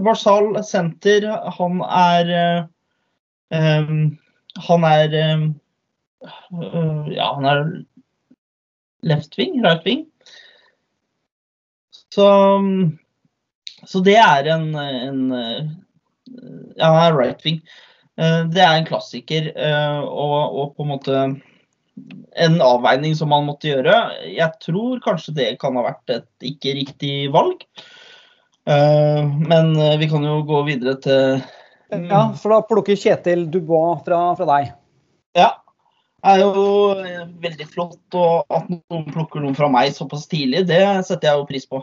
[0.00, 1.26] Barzal senter,
[1.58, 2.32] han er
[3.52, 3.88] eh,
[4.68, 5.44] Han er eh,
[7.12, 7.62] Ja, han er
[9.02, 10.06] left wing, right wing.
[12.14, 12.26] Så,
[13.84, 15.22] så det er en, en
[16.76, 17.60] Ja, han er right wing.
[18.20, 21.22] Eh, det er en klassiker eh, og, og på en måte
[22.42, 23.96] en avveining som man måtte gjøre.
[24.32, 27.64] Jeg tror kanskje det kan ha vært et ikke riktig valg.
[28.68, 31.40] Uh, men vi kan jo gå videre til
[31.92, 34.70] Ja, for da plukker Kjetil Dubois fra, fra deg.
[35.36, 35.50] Ja.
[36.22, 36.66] Det er jo
[37.42, 40.68] veldig flott og at noen plukker noen fra meg såpass tidlig.
[40.68, 41.82] Det setter jeg jo pris på.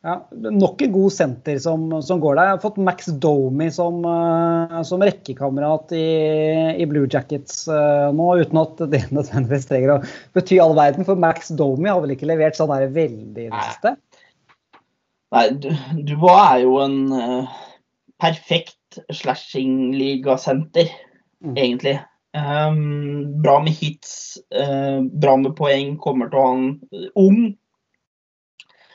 [0.00, 2.46] Ja, nok en god senter som, som, går der.
[2.46, 3.98] Jeg har fått Max Domi som,
[4.88, 6.06] som rekkekamerat i,
[6.80, 9.98] i, Blue Jackets nå, uten at det nødvendigvis trenger å
[10.38, 11.04] bety all verden.
[11.08, 13.92] For Max Domi har vel ikke levert sånn der veldig i det siste?
[13.98, 14.09] Nei,
[15.30, 17.58] Dubois er jo en uh,
[18.20, 20.90] perfekt slashing-ligasenter,
[21.44, 21.54] mm.
[21.54, 21.98] egentlig.
[22.34, 27.40] Um, bra med hits, bra med poeng, kommer til å ha en ung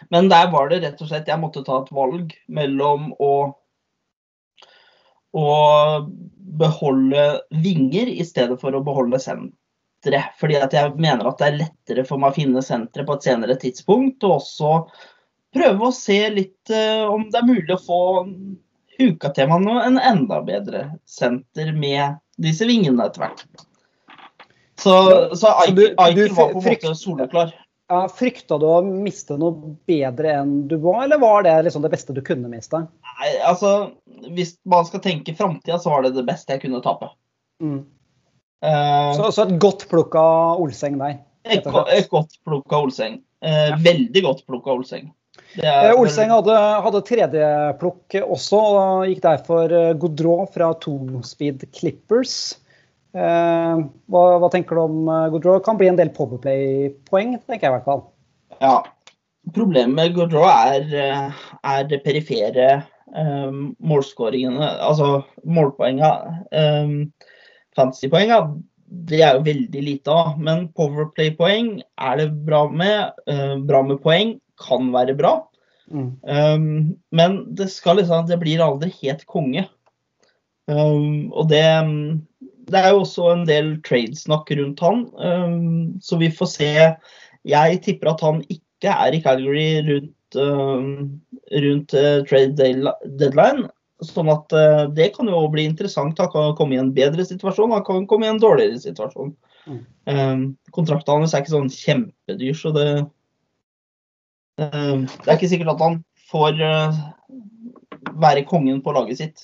[0.10, 3.34] men der var det rett og slett Jeg måtte ta et valg mellom å,
[5.36, 5.48] å
[6.60, 7.26] beholde
[7.64, 10.22] vinger i stedet for å beholde sentre.
[10.40, 13.28] Fordi at jeg mener at det er lettere for meg å finne sentre på et
[13.28, 14.24] senere tidspunkt.
[14.28, 14.74] Og også
[15.56, 18.02] prøve å se litt uh, om det er mulig å få
[19.00, 23.46] huka til meg en enda bedre senter med disse vingene etter hvert.
[24.80, 24.96] Så,
[25.36, 25.96] så Eiker
[26.36, 27.54] var på en måte soleklar.
[27.88, 31.92] Ja, Frykta du å miste noe bedre enn du var, eller var det liksom det
[31.94, 32.82] beste du kunne miste?
[32.82, 33.92] Nei, altså,
[34.34, 37.12] Hvis man skal tenke framtida, så var det det beste jeg kunne tape.
[37.62, 37.84] Mm.
[38.66, 40.24] Uh, så, så, et godt plukka
[40.58, 41.20] Olseng der?
[41.46, 43.20] Et, et godt plukka Olseng.
[43.46, 43.78] Uh, ja.
[43.86, 45.12] Veldig godt plukka Olseng.
[45.62, 52.56] Er, uh, Olseng hadde, hadde tredjeplukk også, og gikk derfor Godrå fra Two Speed Clippers.
[53.16, 53.78] Eh,
[54.12, 57.88] hva, hva, tenker du om uh, Kan bli en del Powerplay-poeng, tenker jeg i hvert
[57.88, 58.04] fall.
[58.60, 58.82] Ja.
[59.56, 66.10] Problemet med Goodrow er, eh, er det perifere eh, målskåringene, altså målpoenga.
[66.50, 66.96] Eh,
[67.78, 68.40] Fantasypoenga,
[69.12, 70.34] det er jo veldig lite av.
[70.42, 73.14] Men Powerplay-poeng er det bra med.
[73.30, 75.38] Eh, bra med poeng kan være bra.
[75.92, 76.12] Mm.
[76.24, 79.68] Um, men det, skal liksom, det blir aldri helt konge.
[80.66, 81.66] Um, og det
[82.66, 86.72] det er jo også en del tradesnakk rundt han, um, så vi får se.
[87.46, 90.38] Jeg tipper at han ikke er i Calgary rundt,
[91.66, 93.68] rundt uh, trade deadline.
[94.04, 96.20] Sånn at uh, det kan jo bli interessant.
[96.20, 99.36] Han kan komme i en bedre situasjon, han kan komme i en dårligere situasjon.
[99.66, 100.42] Mm.
[100.76, 102.90] Kontrakten hans er ikke sånn kjempedyr, så det
[104.56, 106.00] Det er ikke sikkert at han
[106.32, 107.00] får uh,
[108.16, 109.44] være kongen på laget sitt.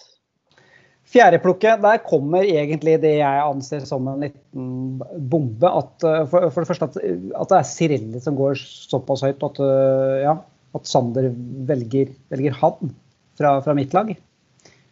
[1.12, 5.68] Fjerdeplukket, der kommer egentlig det jeg anser som en liten bombe.
[5.68, 7.00] At, eh, for, for, det første at,
[7.36, 10.38] at, det er Sirelli som går såpass høyt at, eh, ja,
[10.78, 11.28] at Sander
[11.68, 12.94] velger, velger han
[13.36, 14.14] fra, fra, mitt lag.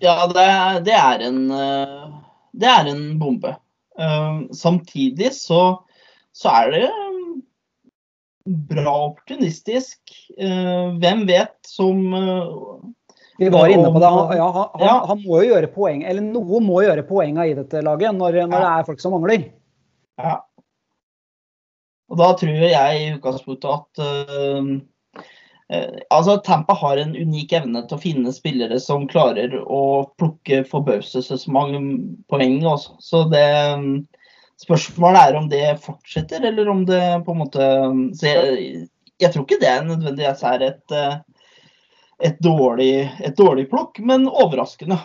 [0.03, 0.47] Ja, det,
[0.89, 2.03] det, er en, eh,
[2.59, 3.55] det er en bombe.
[3.99, 5.61] Uh, samtidig så,
[6.31, 6.83] så, er det
[8.49, 9.99] bra opportunistisk.
[10.39, 12.79] Uh, hvem vet som uh,
[13.39, 14.05] vi var inne på det.
[14.05, 15.05] Han, ja, han, ja.
[15.07, 18.57] han, må jo gjøre poeng, eller noe må gjøre poenga i dette laget når, når
[18.57, 18.63] ja.
[18.65, 19.45] det er folk som mangler.
[20.19, 20.33] Ja.
[22.09, 25.23] Og da tror jeg i utgangspunktet at uh,
[25.71, 29.81] uh, altså Tampa har en unik evne til å finne spillere som klarer å
[30.19, 31.79] plukke forbauselsesmange
[32.27, 32.59] poeng.
[32.67, 32.97] Også.
[32.99, 33.47] Så det
[34.59, 37.67] Spørsmålet er om det fortsetter, eller om det på en måte
[38.19, 38.87] jeg,
[39.21, 41.21] jeg, tror ikke det nødvendigvis er et uh,
[42.19, 44.99] et dårlig, et dårlig plukk, men overraskende.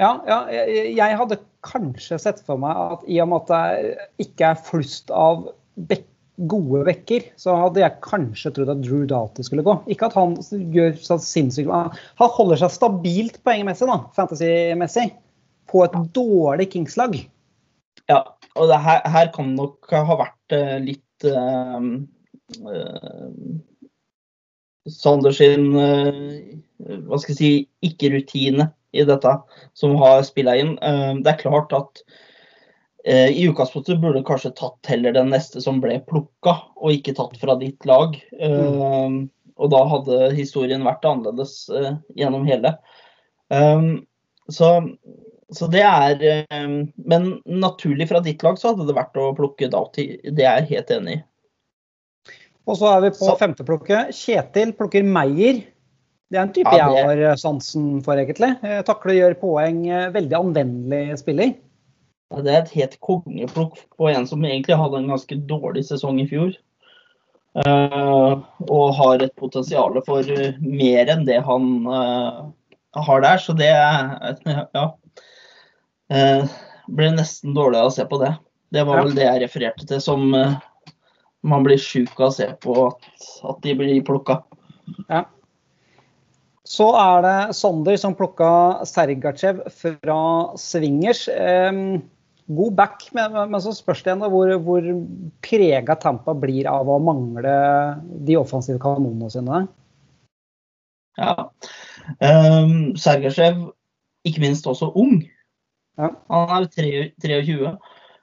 [0.00, 4.26] Ja, ja jeg, jeg, hadde kanskje sett for meg at i og med at det
[4.26, 5.50] ikke er flust av
[5.90, 6.06] bek
[6.48, 9.74] gode bekker, så hadde jeg kanskje trodd at Drew Doughty skulle gå.
[9.92, 10.38] Ikke at han
[10.72, 15.10] gjør så sinnssykt Han holder seg stabilt poengmessig, da, fantasy-messig,
[15.68, 17.18] på et dårlig Kings-lag.
[18.10, 18.24] Ja,
[18.58, 21.84] og her, her, kan nok ha vært uh, litt uh,
[22.66, 23.28] uh,
[24.88, 26.56] Sander sin eh,
[27.06, 27.50] hva skal jeg si,
[27.84, 29.34] ikke-rutine i dette,
[29.76, 30.76] som har spilla inn.
[30.82, 32.02] Eh, det er klart at
[33.04, 37.36] eh, i utgangspunktet burde kanskje tatt heller den neste som ble plukka, og ikke tatt
[37.42, 38.16] fra ditt lag.
[38.40, 39.28] Mm.
[39.60, 41.66] Og da hadde historien vært annerledes
[42.16, 42.72] gjennom hele.
[44.48, 44.68] Så,
[45.56, 46.20] så det er
[46.94, 50.04] Men naturlig fra ditt lag så hadde det vært å plukke Doughty.
[50.22, 51.22] Det er jeg helt enig i.
[52.70, 54.14] Og så er vi på femteplukket.
[54.14, 55.64] Kjetil plukker Meyer.
[56.30, 57.00] Det er en type ja, det...
[57.00, 58.52] jeg har sansen for, egentlig.
[58.86, 59.82] Takler gjør poeng.
[59.90, 61.56] Eh, veldig anvendelig spiller.
[62.30, 66.20] Ja, det er et helt kongeplukk på en som egentlig hadde en ganske dårlig sesong
[66.22, 66.52] i fjor.
[67.58, 68.38] Uh,
[68.70, 70.28] og har et potensial for
[70.62, 72.46] mer enn det han uh,
[72.94, 73.42] har der.
[73.42, 74.86] Så det er ja.
[76.10, 76.46] Uh,
[76.90, 78.34] ble nesten dårlig å se på det.
[78.74, 80.30] Det var vel det jeg refererte til som
[81.46, 83.10] man blir sjuk av å se på at,
[83.48, 84.40] at de blir plukka.
[85.08, 85.24] Ja.
[86.70, 90.20] Så er det Sander som plukka Sergachev fra
[90.60, 91.24] Swingers.
[91.32, 91.72] Eh,
[92.50, 94.86] god back, men, men, så spørs det igjen hvor, hvor
[95.46, 97.56] prega Tampa blir av å mangle
[98.26, 99.64] de offensive kanonene sine.
[101.18, 101.34] Ja.
[102.22, 103.64] Um, Sergachev,
[104.28, 105.24] ikke minst også ung.
[106.00, 107.74] Han er 23.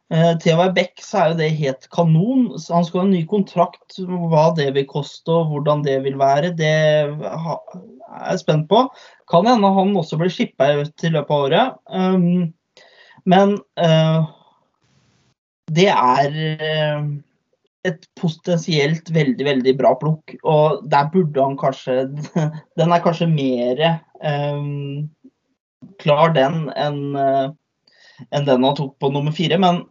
[0.07, 2.45] Eh, til å være back så er jo det helt kanon.
[2.71, 3.97] Han skal ha en ny kontrakt.
[3.99, 8.85] Hva det vil koste og hvordan det vil være, det er jeg spent på.
[9.31, 11.77] Kan hende han også blir shippa ut i løpet av året.
[11.91, 12.53] Um,
[13.27, 14.29] men uh,
[15.75, 17.03] det er uh,
[17.87, 20.37] et potensielt veldig, veldig bra plukk.
[20.47, 22.05] Og der burde han kanskje
[22.79, 23.83] Den er kanskje mer
[24.23, 25.09] um,
[25.99, 27.51] klar, den, enn uh,
[28.31, 29.59] enn den han tok på nummer fire.
[29.61, 29.83] Men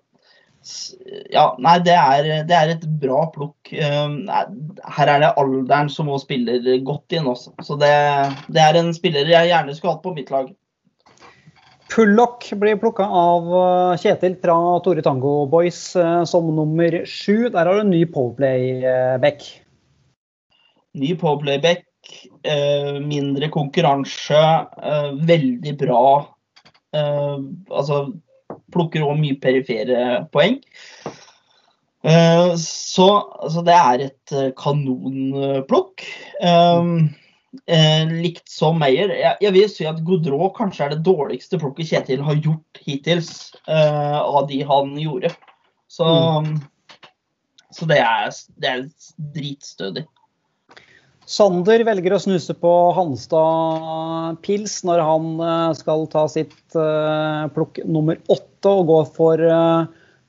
[1.30, 3.70] ja, nei, det er, det er, et bra plukk.
[3.70, 4.24] Ehm,
[4.96, 7.54] her er det alderen som må spiller godt inn også.
[7.62, 7.92] Så det,
[8.52, 10.50] det er en spiller jeg gjerne skulle hatt på mitt lag.
[11.92, 17.46] Pullock blir plukka av eh, Kjetil fra Tore Tango Boys eh, som nummer sju.
[17.46, 19.46] Der har du en ny Powerplay-back.
[20.96, 21.84] Ny Powerplay-back,
[23.04, 24.38] mindre konkurranse,
[25.28, 26.06] veldig bra.
[26.96, 28.06] Altså
[28.74, 30.58] plukker òg mye perifere poeng.
[32.06, 33.06] Eh, så
[33.42, 36.04] altså, det er et eh, kanonplukk.
[37.66, 39.14] Likt som Meyer.
[39.16, 43.30] Jeg, jeg, vil si at Godrå kanskje er det dårligste plukket Kjetil har gjort hittils
[43.66, 45.32] av de han gjorde.
[45.88, 46.04] Så,
[46.44, 46.50] mm.
[47.72, 48.84] så det, er, det er
[49.38, 50.04] dritstødig.
[51.26, 57.80] Sander velger å snuse på Hanstad pils når han eh, skal ta sitt uh, plukk
[57.82, 59.88] nummer åtte og gå for uh,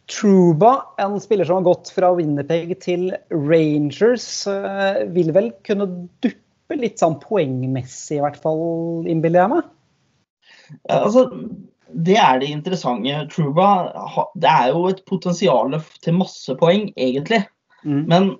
[0.09, 0.71] Truba,
[1.03, 4.47] en spiller som har gått fra Winnerpeg til Rangers.
[5.11, 5.89] Vil vel kunne
[6.23, 9.67] duppe litt sånn poengmessig, i hvert fall, innbiller jeg meg?
[10.87, 11.25] Ja, altså,
[11.91, 13.19] det er det interessante.
[13.35, 13.67] Truba
[14.39, 17.43] det er jo et potensial til masse poeng, egentlig.
[17.83, 18.01] Mm.
[18.07, 18.31] Men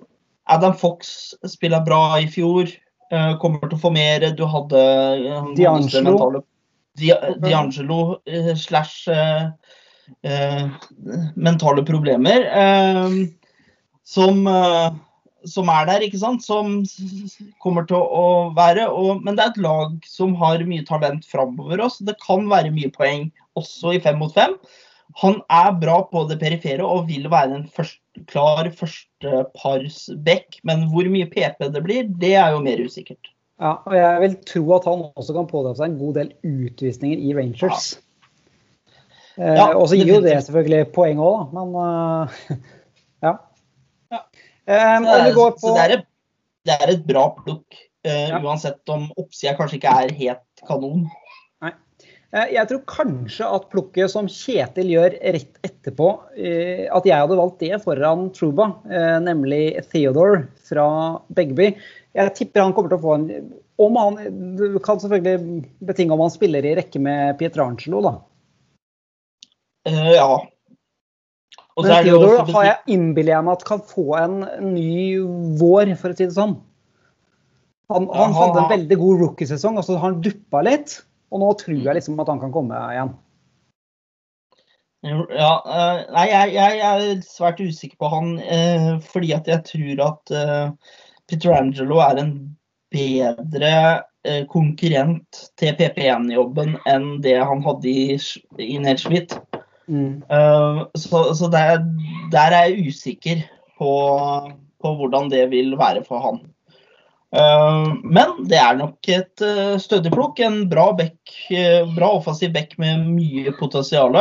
[0.48, 2.70] Adam Fox spiller bra i fjor.
[3.12, 4.24] Uh, kommer til å få mer.
[4.36, 4.84] Du hadde
[5.24, 6.42] uh, D'Angelo.
[6.98, 9.08] D'Angelo uh, slash
[11.36, 12.46] mentale problemer.
[14.08, 14.38] som,
[15.44, 16.44] som er der, ikke sant.
[16.44, 16.78] Som
[17.60, 18.24] kommer til å
[18.56, 18.88] være.
[18.88, 22.00] Og, men det er et lag som har mye talent framover oss.
[22.00, 23.28] Det kan være mye poeng
[23.60, 24.56] også i fem mot fem.
[25.20, 28.00] Han er bra på det perifere og vil være den først,
[28.30, 33.32] klar første pars bekk, Men hvor mye PP det blir, det er jo mer usikkert.
[33.58, 37.18] Ja, og jeg vil tro at han også kan pådra seg en god del utvisninger
[37.18, 37.88] i Rangers.
[37.96, 38.04] Ja.
[39.38, 41.58] Eh, og så gir jo det selvfølgelig poeng òg, da.
[41.58, 42.62] Men uh,
[43.26, 43.34] ja.
[44.14, 44.22] ja.
[44.66, 45.74] Eh, det, er, på...
[45.74, 46.06] det, er et,
[46.66, 48.40] det, er, et, bra plukk, uh, ja.
[48.42, 51.06] uansett om oppsida kanskje ikke er helt kanon.
[52.36, 57.38] Eh, jeg tror kanskje at plukket som Kjetil gjør rett etterpå, eh, at jeg hadde
[57.38, 60.88] valgt det foran Truba, eh, nemlig Theodore fra
[61.32, 61.70] Begby.
[62.18, 63.30] Jeg tipper han kommer til å få en
[63.78, 64.16] om han,
[64.58, 68.14] Du kan selvfølgelig betinge om han spiller i rekke med Pietrangelo, da.
[69.86, 70.32] Ja.
[71.78, 74.40] Og Men Theodore har jeg innbiller jeg meg at kan få en
[74.74, 75.22] ny
[75.60, 76.58] vår, for å si det sånn.
[77.88, 80.98] Han, han hadde en veldig god rookiesesong, og så har han duppa litt.
[81.32, 83.16] Og nå tror jeg liksom at han kan komme igjen.
[85.06, 90.00] Ja, uh, nei, jeg, jeg, er svært usikker på han uh, fordi at jeg tror
[90.08, 90.94] at uh,
[91.30, 92.32] Petrangelo er en
[92.90, 93.72] bedre
[94.50, 98.16] konkurrent til PP1-jobben enn det han hadde i,
[98.60, 99.36] i Nedschmidt.
[99.86, 100.24] Mm.
[100.98, 101.78] så, så der,
[102.32, 103.44] der, er jeg usikker
[103.78, 103.92] på,
[104.82, 106.42] på hvordan det vil være for han.
[107.28, 110.40] Uh, men det er nok et uh, stødig plukk.
[110.44, 111.18] En bra, back,
[111.52, 114.16] uh, bra offensiv back med mye potensial.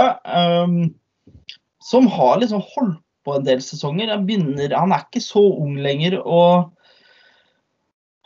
[1.87, 4.11] som har liksom holdt på en del sesonger.
[4.11, 6.73] Han, begynner, han er ikke så ung lenger og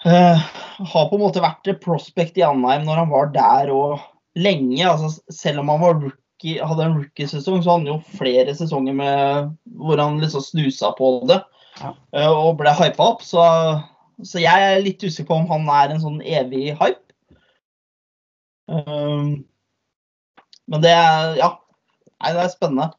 [0.02, 4.00] har på en måte vært prospect i Anheim når han var der og
[4.34, 4.82] lenge.
[4.82, 8.98] Altså, selv om han var rookie, hadde en rookiesesong, så hadde han jo flere sesonger
[8.98, 11.38] med, hvor han liksom snusa på det
[11.84, 11.94] ja.
[12.32, 13.22] og ble hypa opp.
[13.26, 13.46] Så
[14.28, 17.16] så jeg er litt usikker på om han er en sånn evig hype.
[18.72, 19.44] Um,
[20.72, 21.56] men det er Ja.
[22.22, 22.92] Nei, det er spennende.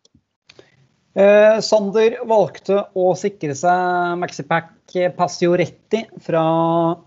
[1.12, 4.70] Eh, Sander valgte å sikre seg Maxipack
[5.16, 6.42] Passioretti fra,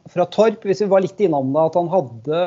[0.10, 0.63] fra, Torp.
[0.65, 2.43] Hvis vi var litt innom det, at han hadde,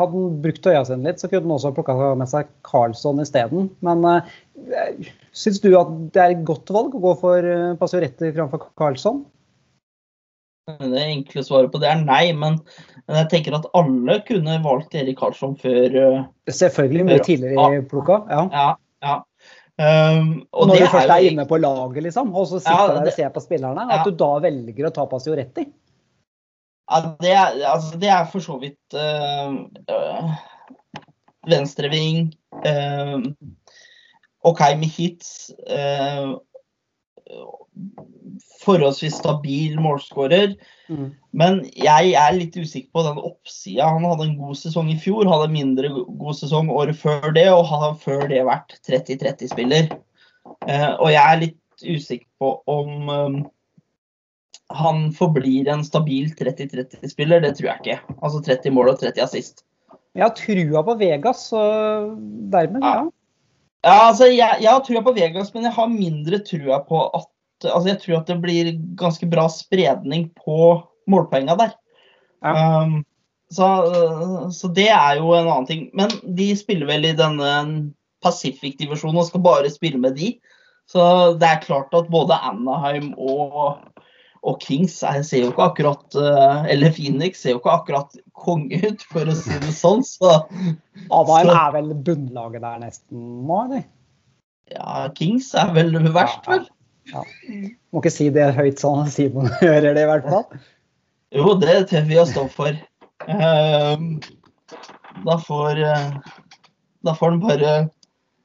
[0.00, 3.70] hadde brukt øya sine litt, så kunne han også plukka med seg Carlsson isteden.
[3.84, 8.32] Men eh, syns du at det er et godt valg å gå for eh, Passioretti
[8.36, 9.22] framfor Carlsson?
[10.70, 12.60] Det enkle svaret på det er nei, men
[13.10, 18.20] jeg tenker at alle kunne valgt Erik Karlsson før uh, Selvfølgelig mye tidligere i plukka.
[18.30, 18.44] Ja.
[18.52, 18.68] ja,
[19.02, 19.16] ja.
[19.82, 23.08] Um, og Når du først er, inne på laget, liksom, og så sitter ja, der
[23.10, 25.64] og ser på spillerne, at du da velger å ta Pasioretti?
[26.92, 29.56] Ja, det er, altså, det er for så vidt øh,
[29.90, 30.34] uh,
[31.50, 33.24] venstreving, Øh,
[34.44, 35.50] OK med hits.
[35.70, 36.38] Uh,
[38.62, 40.54] forholdsvis stabil målskårer.
[40.92, 41.08] Mm.
[41.36, 43.88] Men jeg er litt usikker på den oppsida.
[43.88, 47.48] Han hadde en god sesong i fjor, hadde en mindre god sesong året før det,
[47.52, 49.90] og har før det vært 30-30-spiller.
[50.68, 53.40] Eh, og jeg er litt usikker på om um,
[54.72, 57.42] han forblir en stabil 30-30-spiller.
[57.44, 58.16] Det tror jeg ikke.
[58.20, 59.66] Altså 30 mål og 30 assist.
[60.12, 61.60] Jeg har trua på Vegas, så
[62.52, 63.08] dermed, ja.
[63.82, 67.26] Ja, altså, jeg, jeg har trua på Vegas, men jeg har mindre trua på at
[67.68, 70.74] altså jeg tror at det blir ganske bra spredning på
[71.10, 71.74] målpoengene der.
[72.42, 72.82] Ja.
[72.82, 73.02] Um,
[73.52, 73.68] så,
[74.54, 75.82] så, det er jo en annen ting.
[75.96, 77.50] Men de spiller vel i denne
[78.24, 80.34] Pacific-divisjonen og skal bare spille med de.
[80.88, 81.02] Så
[81.40, 83.82] det er klart at både Anaheim og,
[84.42, 88.80] og Kings jeg ser jo ikke akkurat uh, Eller Phoenix ser jo ikke akkurat konge
[88.82, 90.04] ut, for å si det sånn.
[90.06, 90.40] Så,
[91.08, 93.84] Anaheim er vel bunnlaget der nesten nå, eller?
[94.72, 96.64] Ja, Kings er vel verst, vel.
[97.10, 97.24] Ja.
[97.92, 100.62] Må ikke si det høyt sånn at Simon hører det, i hvert fall.
[101.32, 102.76] Jo, det tør vi å stå for.
[103.30, 104.20] Ehm,
[105.22, 106.06] da får eh,
[107.06, 107.72] Da får han bare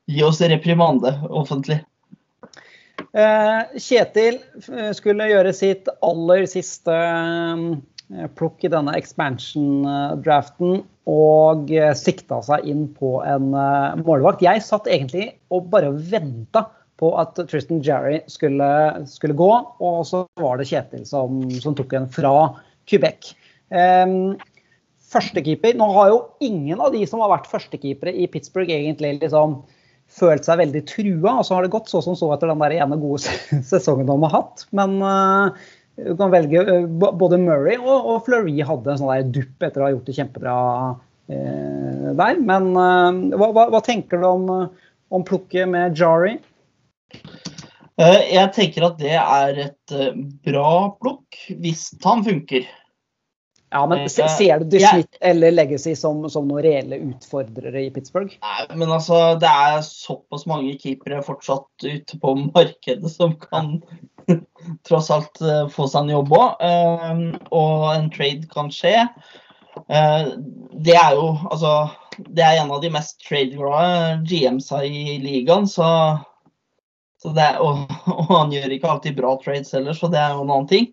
[0.07, 1.81] gi oss reprimande offentlig.
[3.17, 4.39] Eh, Kjetil
[4.71, 6.97] eh, skulle gjøre sitt aller siste
[8.39, 10.77] plukk i denne expansion-draften
[11.11, 14.45] og sikta seg inn på en målvakt.
[14.45, 16.63] Jeg satt egentlig og bare venta
[16.97, 18.69] på at Tristan Jerry skulle,
[19.09, 22.33] skulle, gå, og så var det Kjetil som, som tok en fra
[22.89, 23.33] Quebec.
[23.69, 24.37] Um,
[25.11, 29.59] førstekeeper Nå har jo ingen av de som har vært førstekeepere i Pittsburgh, egentlig liksom
[30.17, 31.37] følt seg veldig trua.
[31.37, 33.35] Og så har det gått så som så etter den der ene gode
[33.71, 34.65] sesongen de har hatt.
[34.77, 35.53] Men uh,
[35.99, 39.83] du kan velge uh, Både Murray og, og, Fleury hadde en sånn der dupp etter
[39.83, 40.57] å ha gjort det kjempebra
[40.95, 42.41] uh, der.
[42.41, 44.51] Men hva, hva, hva, tenker du om,
[45.13, 46.37] om plukket med Jari?
[47.97, 52.67] Eh, jeg tenker at det er et eh, bra plukk, hvis han funker.
[53.73, 58.37] Ja, men eh, Ser du Smith eller Legacy som, som noen reelle utfordrere i Pittsburgh?
[58.43, 63.79] Nei, men altså, det er såpass mange keepere fortsatt ute på markedet som kan
[64.87, 65.41] tross alt
[65.73, 66.63] få seg en jobb òg.
[67.49, 68.93] Og en trade kan skje.
[69.87, 71.71] Det er jo altså
[72.17, 75.85] Det er en av de mest trade-glade GMs-a i ligaen, så
[77.25, 80.53] er, og, og, han gjør ikke alltid bra trades heller, så det er jo en
[80.53, 80.89] annen ting.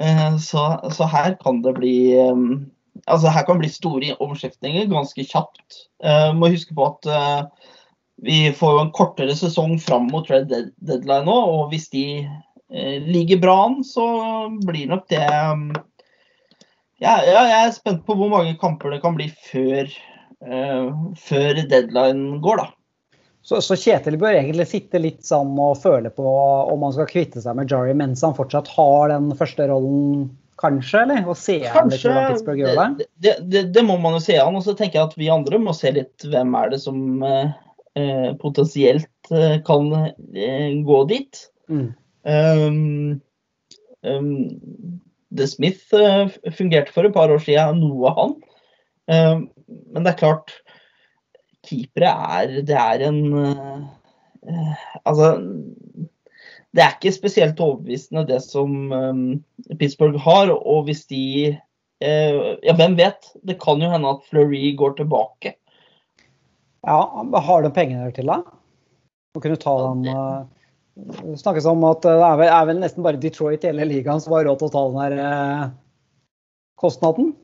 [0.00, 2.64] Uh, så, så, her kan det bli um,
[3.06, 5.84] altså her kan det bli store omskiftninger ganske kjapt.
[6.04, 7.68] Uh, må huske på at uh,
[8.22, 12.06] vi får jo en kortere sesong fram mot trade deadline nå, og hvis de
[12.72, 14.04] ligger bra an, så
[14.64, 15.66] blir nok det um,
[17.02, 19.90] ja, ja, jeg er spent på hvor mange kamper det kan bli før,
[21.18, 22.68] før deadline går, da.
[23.42, 26.26] Så, så, Kjetil bør egentlig sitte litt sånn og føle på
[26.70, 30.28] om han skal kvitte seg med Jari mens han fortsatt har den første rollen,
[30.62, 31.00] kanskje?
[31.02, 31.24] eller?
[31.26, 33.08] Og se kanskje, Pittsburgh gjør det?
[33.24, 33.64] Det, det?
[33.74, 34.58] det, må man jo se an.
[34.58, 37.50] Og så tenker jeg at vi andre må se litt hvem er det som eh,
[37.98, 41.42] eh potensielt eh, kan eh, gå dit.
[41.66, 41.88] Mm.
[42.22, 43.20] Um,
[44.06, 44.30] um,
[45.34, 48.38] The Smith uh, fungerte for et par år siden, noe han.
[49.10, 50.54] Um, men det er klart
[51.66, 55.34] keepere er Det er en uh, Altså
[56.72, 59.24] det er ikke spesielt overbevisende det som um,
[59.76, 60.48] Pittsburgh har.
[60.52, 63.28] Og hvis de uh, Ja, hvem vet?
[63.44, 65.54] Det kan jo hende at Fleury går tilbake.
[66.82, 66.98] Ja,
[67.46, 68.40] Har de pengene til det?
[69.36, 70.48] Å kunne ta den uh,
[70.96, 74.20] Det snakkes om at det er vel, er vel, nesten bare Detroit i hele ligaen
[74.20, 75.70] som har råd til å ta den der uh,
[76.80, 77.34] kostnaden.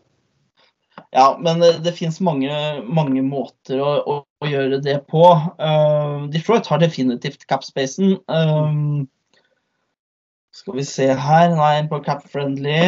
[1.11, 2.53] Ja, men det, det fins mange,
[2.85, 5.25] mange, måter å, å, å, gjøre det på.
[5.57, 8.19] Uh, Detroit har definitivt capspacen.
[8.29, 9.07] Um,
[10.53, 12.83] skal vi se her Nei, på cap-friendly.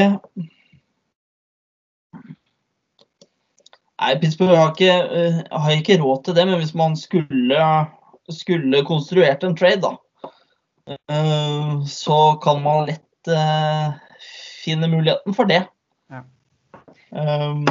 [4.00, 7.70] Nei, Pittsburgh har ikke, uh, har ikke, råd til det, men hvis man skulle,
[8.28, 10.34] skulle konstruert en trade, da,
[11.08, 13.06] uh, så kan man lett
[14.60, 15.62] finne muligheten for det.
[16.12, 16.20] Ja.
[17.16, 17.64] Um,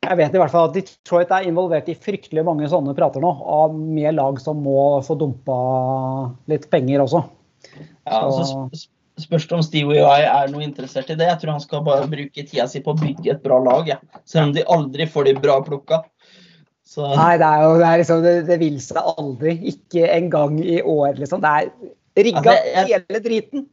[0.00, 3.30] jeg vet i hvert fall at Detroit er involvert i fryktelig mange sånne prater nå,
[3.44, 5.58] av med lag som må få dumpa
[6.50, 7.20] litt penger også.
[8.08, 8.46] Ja, så.
[8.72, 8.88] så
[9.20, 11.28] spørs det om Steve og er noe interessert i det.
[11.28, 13.98] Jeg tror han skal bare bruke tida si på å bygge et bra lag, ja.
[14.24, 16.00] selv om de aldri får de bra plukka.
[16.90, 17.04] Så...
[17.04, 19.54] Nei, det er jo det, liksom, det, det, vil seg aldri.
[19.70, 21.44] Ikke engang i år, liksom.
[21.44, 23.68] Det er rigga ja, jeg, hele driten.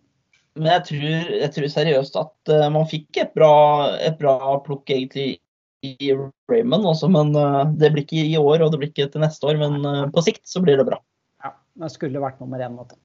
[0.57, 1.09] Men jeg tror,
[1.39, 3.55] jeg tror seriøst at uh, man fikk et bra,
[4.03, 5.37] et bra plukk egentlig
[5.85, 6.13] i
[6.49, 9.49] Raymond også, men uh, det blir ikke i år og det blir ikke til neste
[9.49, 9.59] år.
[9.61, 11.01] Men uh, på sikt så blir det bra.
[11.43, 11.53] Ja,
[11.83, 12.73] det skulle vært nummer én.
[12.77, 12.97] Måte.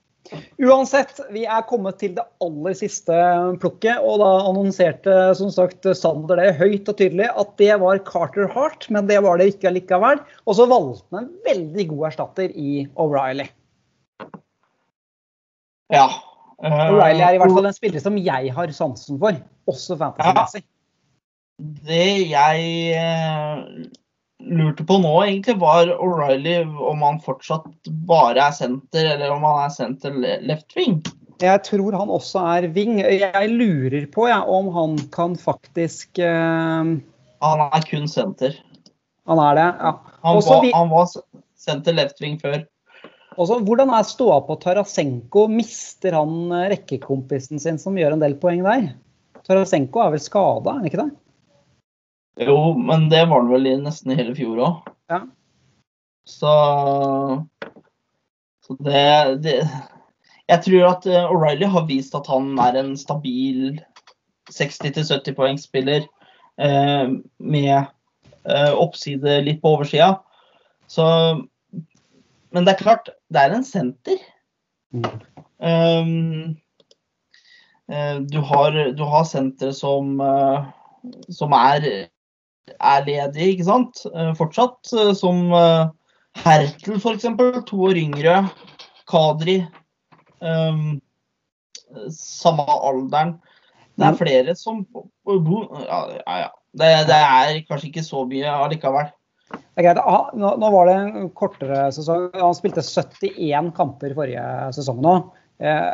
[0.62, 3.14] Uansett, vi er kommet til det aller siste
[3.60, 8.46] plukket, og da annonserte som sagt Sander det høyt og tydelig at det var Carter
[8.54, 10.22] Hart, men det var det ikke likevel.
[10.46, 13.48] Og så valgte han en veldig god erstatter i O'Reilly.
[15.92, 16.06] Ja.
[16.62, 20.64] Uh, O'Reilly er i hvert fall en spiller som jeg har sansen for, også fantasy-messig.
[21.86, 23.90] Det jeg uh
[24.50, 27.68] lurte på nå, egentlig, var O'Reilly om han fortsatt
[28.08, 31.00] bare er senter, eller om han er senter left wing.
[31.42, 33.00] Jeg tror han også er wing.
[33.02, 36.92] Jeg lurer på ja, om han kan faktisk uh...
[37.42, 38.54] Han er kun senter.
[39.30, 39.96] Han er det, ja.
[40.22, 41.08] Han, også, var, han var
[41.58, 42.62] senter left wing før.
[43.40, 45.46] Også, hvordan er ståa på Tarasenko?
[45.50, 48.92] Mister han eh, rekkekompisen sin som gjør en del poeng der?
[49.48, 51.10] Tarasenko er vel skada, er han ikke det?
[52.40, 54.90] Jo, men det var det vel i nesten i hele fjor òg.
[55.12, 55.20] Ja.
[56.24, 56.52] Så,
[58.64, 59.56] så det, det,
[60.48, 63.80] Jeg tror at eh, O'Reilly har vist at han er en stabil
[64.52, 66.06] 60-70 poengspiller
[66.62, 70.14] eh, med eh, oppside litt på oversida.
[70.88, 71.04] Så
[72.52, 74.18] Men det er klart, det er en senter.
[74.92, 75.04] Mm.
[75.62, 76.56] Um,
[78.28, 80.20] du har, du har sentre som,
[81.32, 81.86] som er
[82.70, 84.02] er ledig, ikke sant?
[84.12, 84.92] Eh, fortsatt.
[84.94, 85.86] Eh, som eh,
[86.42, 87.28] Hertel, f.eks.
[87.68, 88.42] To år yngre.
[89.10, 89.60] Kadri.
[90.42, 91.00] Um,
[92.10, 93.36] samme alderen.
[94.00, 94.86] Det er flere som
[95.28, 96.36] Ja, ja.
[96.46, 96.52] ja.
[96.72, 99.10] Det, det, er kanskje ikke så mye allikevel.
[99.52, 100.00] Det er greit.
[100.00, 102.30] Ah, nå, nå, var det en kortere sesong.
[102.38, 104.46] Han spilte 71 kamper forrige
[104.78, 105.18] sesong nå.
[105.62, 105.90] Eh,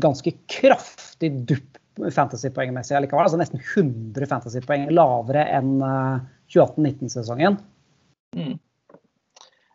[0.00, 3.26] ganske kraftig dupp fantasypoengmessig allikevel.
[3.26, 5.78] Altså nesten 100 fantasypoeng lavere enn
[6.52, 7.58] 2018-19-sesongen.
[8.36, 8.58] Eh, mm.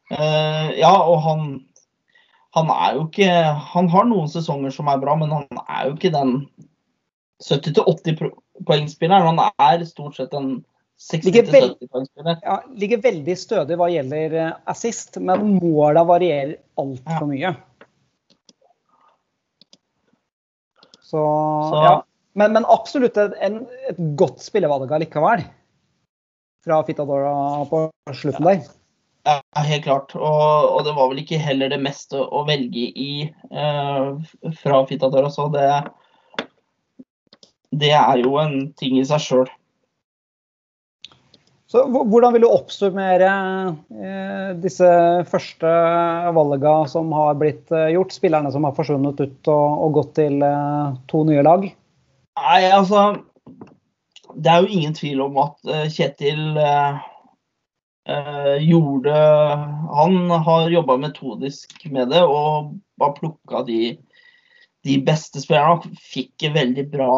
[0.06, 1.48] Uh, ja, og han,
[2.54, 3.30] han er jo ikke
[3.74, 6.36] Han har noen sesonger som er bra, men han er jo ikke den
[7.44, 8.30] 70-80
[8.68, 9.32] poengspilleren.
[9.34, 10.60] Han er stort sett en
[11.02, 12.38] 60-70 poengspiller.
[12.46, 17.32] Ja, ligger veldig stødig hva gjelder eh, assist, men måla varierer altfor ja.
[17.32, 17.56] mye.
[21.06, 21.22] Så,
[21.70, 21.84] Så.
[21.86, 21.96] ja.
[22.36, 25.46] Men, men, absolutt en, et godt spillevalg allikevel.
[26.66, 27.36] Fra Fitadora
[27.70, 28.66] på slutten der.
[29.26, 30.16] Ja, helt klart.
[30.18, 34.10] Og, og, det var vel ikke heller det meste å velge i eh,
[34.60, 35.70] fra Fitadora, så det,
[37.74, 39.54] det er jo en ting i seg sjøl.
[41.72, 43.30] Så Hvordan vil du oppsummere
[43.98, 44.90] eh, disse
[45.30, 45.72] første
[46.36, 48.14] valgene som har blitt eh, gjort?
[48.14, 51.66] Spillerne som har forsvunnet ut og, og gått til eh, to nye lag?
[52.36, 53.08] Nei, altså
[54.36, 57.00] Det er jo ingen tvil om at Kjetil uh,
[58.60, 59.14] gjorde
[59.96, 63.96] Han har jobba metodisk med det og har plukka de,
[64.86, 65.96] de, beste spillerne.
[66.14, 67.16] Fikk veldig bra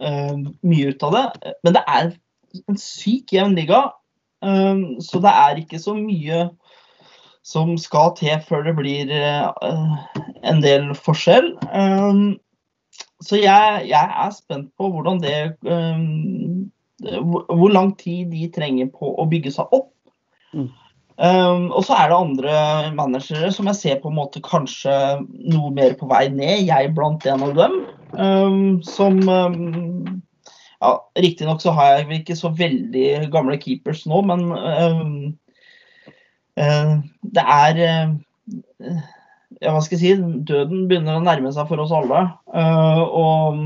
[0.00, 1.24] mye ut av det.
[1.64, 2.12] Men det er
[2.66, 3.88] en syk jevn liga,
[5.04, 6.46] så det er ikke så mye
[7.44, 11.50] som skal til før det blir en del forskjell.
[13.20, 16.70] Så jeg, jeg, er spent på hvordan det um,
[17.48, 19.92] Hvor lang tid de trenger på å bygge seg opp.
[20.52, 20.70] Mm.
[21.20, 22.54] Um, og så er det andre
[22.96, 24.92] managere som jeg ser på en måte kanskje
[25.52, 26.64] noe mer på vei ned.
[26.68, 27.76] Jeg blant en av dem.
[28.16, 30.20] Um, som um,
[30.80, 35.02] ja, Riktignok så har jeg vel ikke så veldig gamle keepers nå, men øh,
[36.64, 36.94] øh,
[37.36, 38.96] det er øh,
[39.60, 42.22] ja, hva skal jeg si, Døden begynner å nærme seg for oss alle.
[42.48, 43.58] Og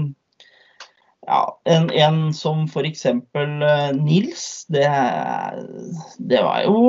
[1.25, 3.05] ja, en, en som f.eks.
[4.01, 4.89] Nils, det,
[6.19, 6.81] det var jo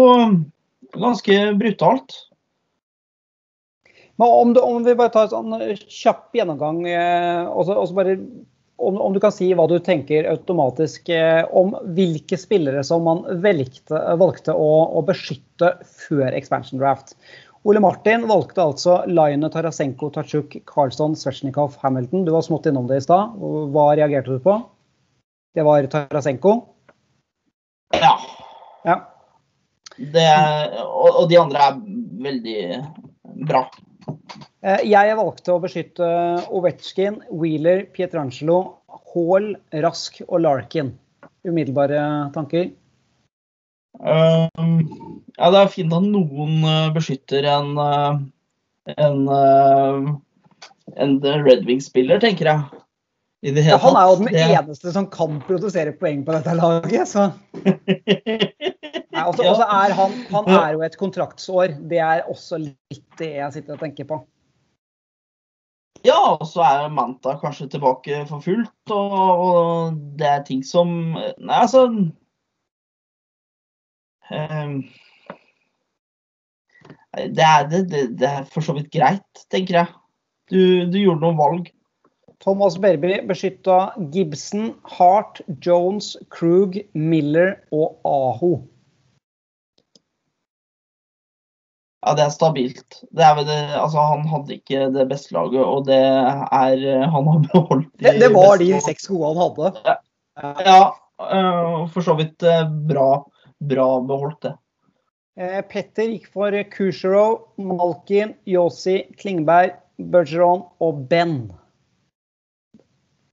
[0.95, 2.17] ganske brutalt.
[4.15, 6.81] Men om, du, om, vi bare tar en sånn kjapp gjennomgang,
[7.51, 8.17] og så bare
[8.77, 13.23] om, om, du kan si hva du tenker automatisk eh, om hvilke spillere som man
[13.43, 15.75] velgte, valgte å, å, beskytte
[16.07, 17.15] før expansion draft.
[17.65, 22.27] Ole Martin valgte altså Line, Tarasenko, Tachuk, Karlsson, Svetsjnikov, Hamilton.
[22.27, 23.39] Du var smått innom det i stad.
[23.73, 24.59] Hva reagerte du på?
[25.55, 26.59] Det var Tarasenko?
[27.95, 28.13] Ja.
[28.85, 28.99] ja.
[29.97, 30.29] Det,
[30.83, 31.81] og, og de andre er
[32.27, 32.59] veldig
[33.47, 33.65] bra.
[34.65, 36.07] Eh, jeg valgte å beskytte
[36.53, 38.59] Ovetsjkin, Wheeler, Pietrangelo,
[39.13, 39.53] Hall,
[39.85, 40.93] Rask og Larkin.
[41.45, 42.01] Umiddelbare
[42.33, 42.71] tanker?
[43.95, 44.79] Um,
[45.37, 49.21] ja, det er fint at noen eh, beskytter en, eh, en,
[50.97, 51.13] en
[51.45, 52.81] Red Wings-spiller, tenker jeg.
[53.45, 57.27] Ja, han er jo den eneste som kan produsere poeng på dette laget, så
[59.11, 59.25] Ja.
[59.27, 61.75] også er han, han, er jo et kontraktsår.
[61.89, 64.19] Det er også litt det jeg sitter og tenker på.
[66.05, 69.15] Ja, og så er Manta kanskje tilbake for fullt, og,
[69.45, 71.87] og det er ting som Nei, altså
[74.29, 74.75] um,
[77.15, 77.81] det, er, det,
[78.19, 79.89] det, er, for så vidt greit, tenker jeg.
[80.51, 80.59] Du,
[80.91, 81.71] du gjorde noen valg.
[82.43, 88.59] Thomas Berby beskytta Gibson, Hart, Jones, Krug, Miller og Aho.
[92.05, 92.99] Ja, det er stabilt.
[93.17, 97.39] Det er det, altså, han hadde ikke det beste laget, og det er Han har
[97.47, 99.71] beholdt de Det, det var de seks gode han hadde.
[99.87, 99.95] Ja,
[100.67, 100.77] ja
[101.25, 103.09] uh, for så vidt uh, bra,
[103.73, 104.53] bra beholdt, det.
[105.71, 111.49] Petter gikk for Kucherov, Malkin, Yossi, Klingberg, Bergeron og Ben.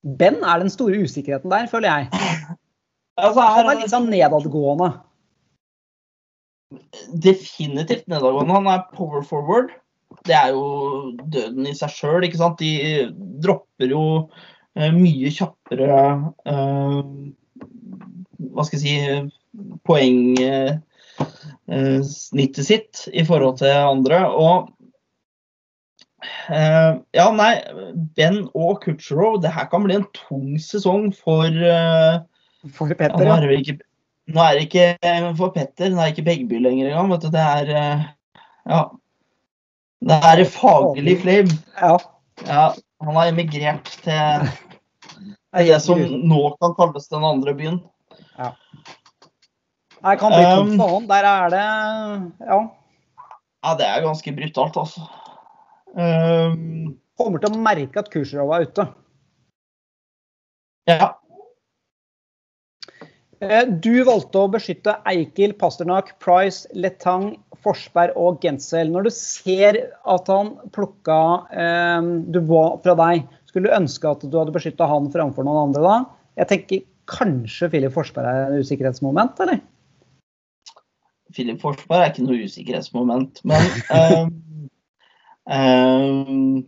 [0.02, 2.10] Ben er den store usikkerheten der, føler jeg.
[3.20, 4.86] Altså, han er litt sånn nedadgående
[7.12, 8.54] definitivt nedadgående.
[8.54, 9.68] Han er power forward.
[10.26, 10.64] Det er jo
[11.32, 12.58] døden i seg sjøl, ikke sant.
[12.62, 13.08] De
[13.42, 16.02] dropper jo uh, mye kjappere
[16.52, 17.02] uh,
[18.52, 18.94] Hva skal jeg si
[19.88, 20.82] Poengsnittet
[22.62, 24.18] uh, sitt i forhold til andre.
[24.30, 24.70] Og
[26.52, 27.54] ja, nei,
[28.16, 31.48] Ben og Kutcherow, det her kan bli en tung sesong for
[32.76, 33.74] For Petter, ja.
[34.30, 37.10] Nå er det ikke for Petter, nå er det ikke Begby lenger engang.
[37.10, 38.04] vet du, Det er eh,
[38.70, 38.82] ja.
[40.02, 41.56] Det er faglig flame.
[41.78, 41.96] Ja.
[42.46, 42.66] ja.
[43.02, 44.46] Han har emigrert til
[45.52, 47.80] det som nå kan kalles den andre byen.
[48.38, 48.52] Ja.
[50.02, 51.10] Det kan bli tungt for han.
[51.10, 51.66] Der er det
[52.46, 52.60] ja.
[53.62, 55.04] Ja, det er ganske brutalt, altså.
[55.94, 58.86] Um, Kommer til å merke at Kursrov er ute.
[60.90, 61.12] Ja.
[63.42, 67.32] Eh, du valgte å beskytte Eikil, Pasternak, Price, Letang,
[67.64, 68.92] Forsberg og Gensel.
[68.94, 69.78] Når du ser
[70.14, 71.18] at han plukka
[71.50, 75.82] eh, Dubois fra deg, skulle du ønske at du hadde beskytta han framfor noen andre
[75.82, 75.98] da?
[76.38, 79.58] Jeg tenker kanskje Filip Forsberg er en usikkerhetsmoment, eller?
[81.34, 83.68] Filip Forsberg er ikke noe usikkerhetsmoment, men
[83.98, 84.32] um,
[85.50, 86.62] um,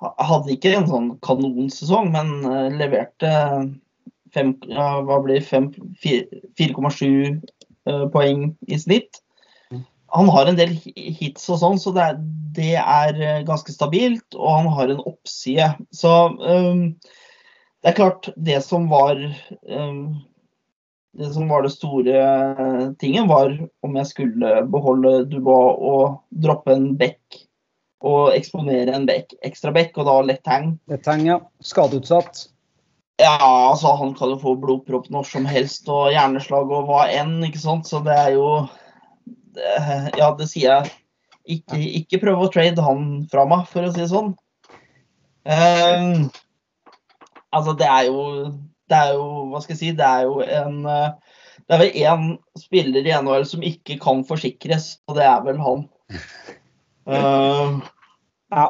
[0.00, 3.32] Hadde ikke en sånn kanonsesong, men uh, leverte
[4.34, 7.40] fem, ja, hva blir 4,7
[7.88, 9.22] uh, poeng i snitt.
[10.10, 12.16] Han har en del hits og sånn, så det er,
[12.56, 14.26] det er, eh, ganske stabilt.
[14.34, 15.68] Og han har en oppside.
[15.94, 16.80] Så um,
[17.80, 19.20] det er klart, det som var
[19.70, 20.18] um,
[21.18, 22.24] det som var det store
[22.98, 23.54] tingen, var
[23.86, 27.40] om jeg skulle beholde Dubois og droppe en bekk
[28.06, 30.72] og eksponere en bekk, ekstra bekk, og da lett hang.
[30.88, 31.40] Lett hang, ja.
[31.64, 32.46] Skadeutsatt.
[33.20, 33.36] Ja,
[33.70, 37.60] altså han kan jo få blodpropp når som helst og hjerneslag og hva enn, ikke
[37.60, 37.88] sant.
[37.88, 38.46] Så det er jo
[39.56, 39.72] det,
[40.18, 40.94] Ja, det sier jeg.
[41.50, 44.32] Ikke, ikke prøve å trade han fra meg, for å si det sånn.
[45.44, 46.28] Um,
[47.56, 48.24] altså, det er jo
[48.90, 49.92] Det er jo Hva skal jeg si?
[49.96, 52.26] Det er jo en Det er vel én
[52.60, 55.84] spiller i NHL som ikke kan forsikres, og det er vel han.
[57.08, 57.80] Uh,
[58.58, 58.68] ja.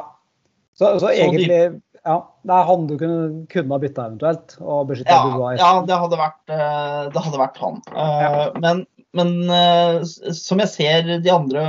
[0.77, 2.15] Så, så egentlig ja,
[2.47, 4.55] det er han du kunne, kunne ha bytta eventuelt.
[4.59, 7.77] og beskytta ja, ja, det hadde vært, eh, det hadde vært han.
[7.93, 8.45] Eh, ja.
[8.63, 8.83] Men,
[9.17, 10.01] men, eh,
[10.37, 11.65] som jeg ser de andre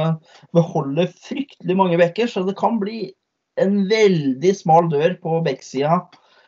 [0.57, 3.11] beholder fryktelig mange bekker, så det kan bli
[3.61, 5.99] en veldig smal dør på bekksida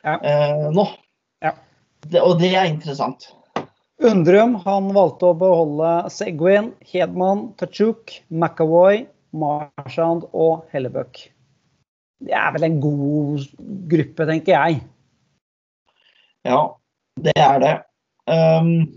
[0.05, 0.15] ja.
[0.73, 0.87] nå.
[1.45, 1.53] Ja.
[2.09, 3.29] det, og det er interessant.
[4.05, 9.05] Undrum han valgte å beholde Segwin, Hedman, Tachuk, McAvoy,
[9.37, 11.27] Marshand og Hellebøck.
[12.25, 13.45] Det er vel en god
[13.91, 14.83] gruppe, tenker jeg.
[16.45, 16.61] Ja,
[17.21, 17.75] det er det.
[18.29, 18.89] Um,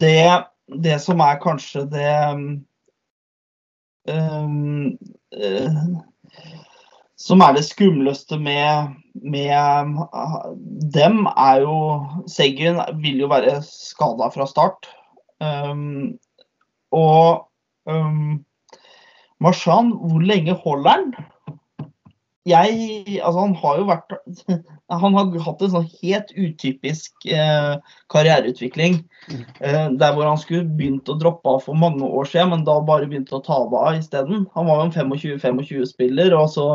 [0.00, 0.44] det,
[0.82, 2.44] det som er kanskje det um,
[4.06, 5.72] uh,
[7.18, 10.50] Som er det skumleste med, med uh,
[10.94, 11.78] dem, er jo
[12.30, 14.90] Seggen vil jo være skada fra start.
[15.42, 16.18] Um,
[16.94, 17.48] og
[17.90, 18.44] um,
[19.42, 21.14] Marshan, hvor lenge holder han?
[22.44, 24.14] Jeg Altså, han har jo vært
[25.02, 27.76] Han har hatt en sånn helt utypisk eh,
[28.12, 28.98] karriereutvikling.
[29.64, 32.76] Eh, der hvor han skulle begynt å droppe av for mange år siden, men da
[32.84, 34.44] bare begynte å ta det av isteden.
[34.54, 36.66] Han var jo en 25-25-spiller, og så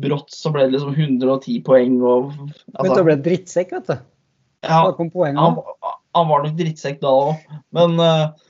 [0.00, 4.08] brått så ble det liksom 110 poeng og altså, Begynte å bli drittsekk, vet du.
[4.64, 5.12] Ja, han,
[6.16, 7.46] han, var nok drittsekk da òg,
[7.76, 8.48] men eh,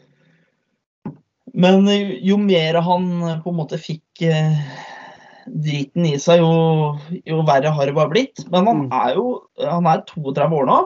[1.53, 1.85] men
[2.25, 3.09] jo mer han
[3.43, 4.61] på en måte fikk eh,
[5.47, 8.45] driten i seg, jo, jo verre har det bare blitt.
[8.53, 8.95] Men han mm.
[8.99, 9.27] er jo
[9.61, 10.79] han er 32 år nå.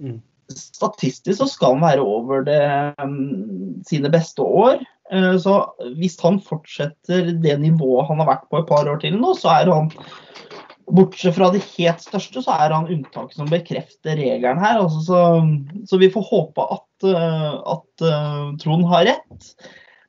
[0.00, 0.18] Mm.
[0.50, 2.62] Statistisk så skal han være over det,
[3.02, 4.80] um, sine beste år.
[5.12, 5.60] Uh, så
[5.98, 9.54] hvis han fortsetter det nivået han har vært på et par år til nå, så
[9.60, 9.92] er han
[10.90, 14.80] Bortsett fra de helt største, så er han unntaket som bekrefter regelen her.
[14.82, 15.20] Altså, så,
[15.86, 19.52] så, vi får håpe at, uh, at uh, Trond har rett.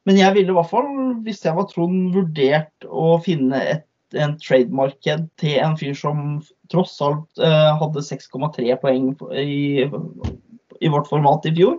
[0.10, 0.90] Men jeg ville i hvert fall,
[1.26, 3.86] hvis jeg var Trond, vurdert å finne et,
[4.18, 6.42] en trademarked til en fyr som
[6.72, 11.78] tross alt uh, hadde 6,3 poeng i, i, vårt format i fjor.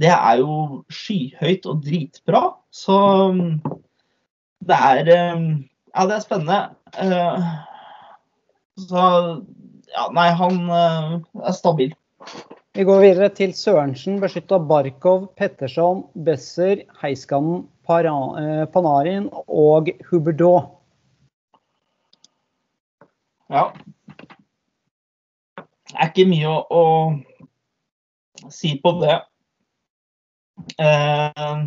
[0.00, 2.42] Det er jo skyhøyt og dritbra.
[2.74, 2.96] Så
[4.66, 5.44] det er uh,
[5.90, 6.60] Ja, det er spennende.
[6.96, 7.50] Uh,
[8.88, 9.04] så
[9.90, 11.92] ja, nei, han er stabil.
[12.74, 20.60] Vi går videre til Sørensen, beskytta Barkov, Petterson, Besser, Heiskanen, eh, Panarin og Huberdeau.
[23.50, 23.64] Ja.
[25.56, 26.84] Det er ikke mye å,
[28.46, 29.18] å si på det.
[30.78, 31.66] Eh,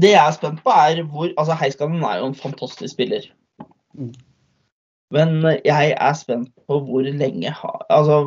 [0.00, 3.28] det jeg er spent på, er hvor Altså, Heiskanen er jo en fantastisk spiller.
[3.92, 4.14] Mm.
[5.12, 5.36] Men
[5.66, 7.52] jeg er spent på hvor lenge
[7.90, 8.22] Altså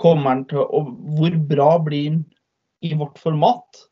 [0.00, 0.82] kommer han til å
[1.18, 2.24] Hvor bra blir han
[2.84, 3.84] i vårt format?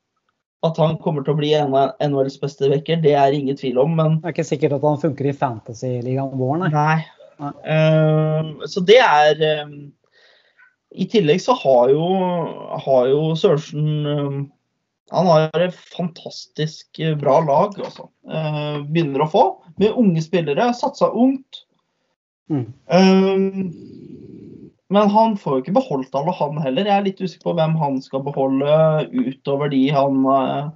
[0.66, 3.78] At han kommer til å bli en av NHLs beste vekker, det er ingen tvil
[3.78, 6.70] om, men Det er ikke sikkert at han funker i Fantasy-ligaen vår, nei.
[6.74, 6.96] nei.
[7.38, 7.52] nei.
[7.62, 9.76] Uh, så det er um,
[10.90, 12.08] I tillegg så har jo,
[12.88, 14.40] har jo Sørensen um,
[15.14, 18.08] Han har et fantastisk bra lag, altså.
[18.26, 19.44] Uh, begynner å få.
[19.78, 20.72] Med unge spillere.
[20.76, 21.62] Satsa ungt.
[22.50, 22.66] Mm.
[22.90, 24.17] Um,
[24.88, 26.88] men han får jo ikke beholdt alle, han heller.
[26.88, 28.72] Jeg er litt usikker på hvem han skal beholde
[29.12, 30.70] utover de han uh,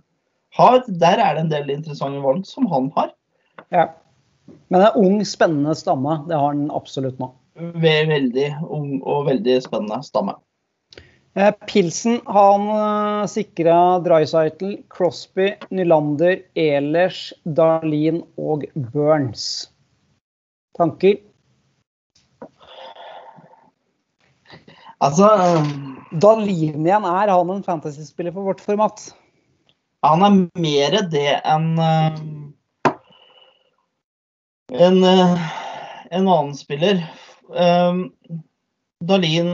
[0.58, 0.82] har.
[0.86, 3.14] Der er det en del interessante valg som han har.
[3.72, 3.86] Ja.
[4.68, 6.18] Men en ung, spennende stamme.
[6.28, 7.30] Det har han absolutt nå.
[7.80, 10.36] Veldig ung og veldig spennende stamme.
[11.32, 19.70] Eh, Pilsen han uh, sikra Drycytle, Crosby, Nylander, Elers, Darlin og Burns.
[20.76, 21.16] Tanker?
[25.02, 25.28] Altså
[26.22, 29.08] Dalin igjen, er han en fantasyspiller for vårt format?
[30.06, 32.20] Han er mer det enn uh,
[34.72, 35.44] en, uh,
[36.10, 37.02] en annen spiller.
[37.50, 38.04] Um,
[39.02, 39.52] Dalin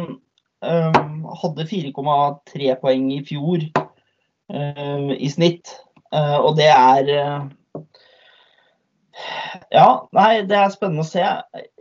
[0.60, 3.64] um, hadde 4,3 poeng i fjor
[4.52, 5.72] um, i snitt,
[6.12, 7.12] uh, og det er
[9.74, 11.24] ja, nei, det er spennende å se.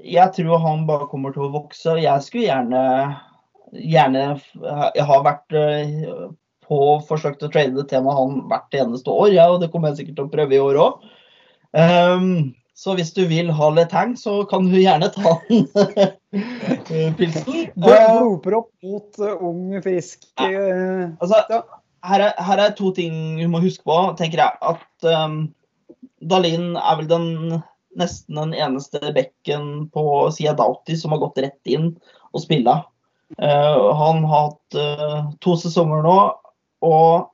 [0.01, 1.99] Jeg tror han bare kommer til å vokse.
[2.01, 2.82] Jeg skulle gjerne
[3.72, 4.26] gjerne
[4.95, 6.28] Jeg har vært eh,
[6.68, 10.01] på forsøkt å trade det temaet han hvert eneste år, ja, og det kommer jeg
[10.01, 11.05] sikkert til å prøve i år òg.
[11.72, 12.32] Um, ehm,
[12.78, 17.72] så hvis du vil ha letang, så kan du gjerne ta den pilsen.
[17.80, 21.07] Blodpropp mot uh, ung, frisk ja.
[21.24, 21.63] altså,
[22.05, 24.59] her, er, her, er, to ting du må huske på, tenker jeg.
[24.61, 25.39] At um,
[26.28, 27.28] Dalin er vel den
[27.97, 30.03] nesten den eneste bekken på
[30.36, 31.95] Siadauti som har gått rett inn
[32.30, 32.84] og spilla.
[33.36, 36.20] Uh, han har hatt uh, to sesonger nå
[36.88, 37.26] og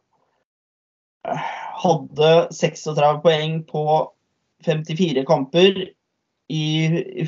[1.28, 1.50] eh,
[1.84, 3.84] hadde 36 poeng på
[4.66, 5.82] 54 kamper
[6.50, 6.66] i,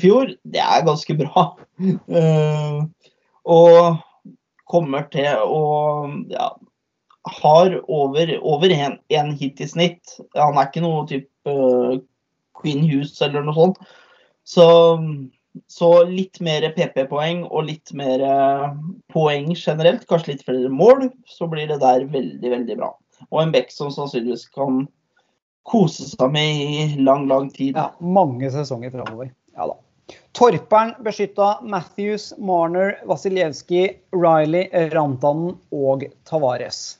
[0.00, 0.32] fjor.
[0.48, 1.44] Det er ganske bra.
[3.44, 3.98] Og
[4.66, 5.62] kommer til å
[6.32, 6.48] ja,
[7.42, 10.16] har over, over en, en, hit i snitt.
[10.34, 11.56] Han er ikke noe type
[12.56, 13.80] Queen Hughes eller noe sånt.
[14.46, 14.66] Så
[15.70, 18.66] Så litt mer PP-poeng og litt mer eh,
[19.12, 22.92] poeng generelt, kanskje litt flere mål, så blir det der veldig, veldig bra.
[23.30, 24.84] Og en back som sannsynligvis kan
[25.66, 27.76] kose seg med i lang, lang tid.
[27.78, 29.32] Ja, mange sesonger framover.
[29.56, 29.78] Ja da.
[30.36, 36.98] Torperen beskytta Matthews, Marner, Vasiljevskij, Riley, Rantanen og Tavares.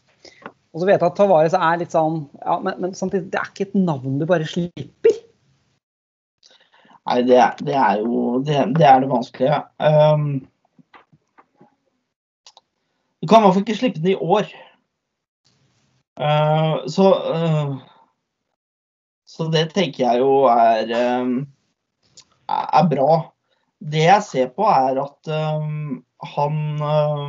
[0.74, 3.52] Og så vet jeg at Tavares er litt sånn ja, men, men samtidig, det er
[3.52, 5.14] ikke et navn du bare slipper.
[7.06, 9.60] Nei, det, det er jo det, det, er det vanskelige.
[9.78, 10.46] Um,
[13.22, 14.48] du kan i hvert fall ikke slippe den i år.
[16.18, 17.76] Uh, så uh,
[19.28, 20.90] Så det tenker jeg jo er
[21.20, 21.34] um,
[22.48, 23.10] er bra.
[23.78, 25.30] Det jeg ser på, er at
[25.60, 26.00] um,
[26.34, 27.26] han uh,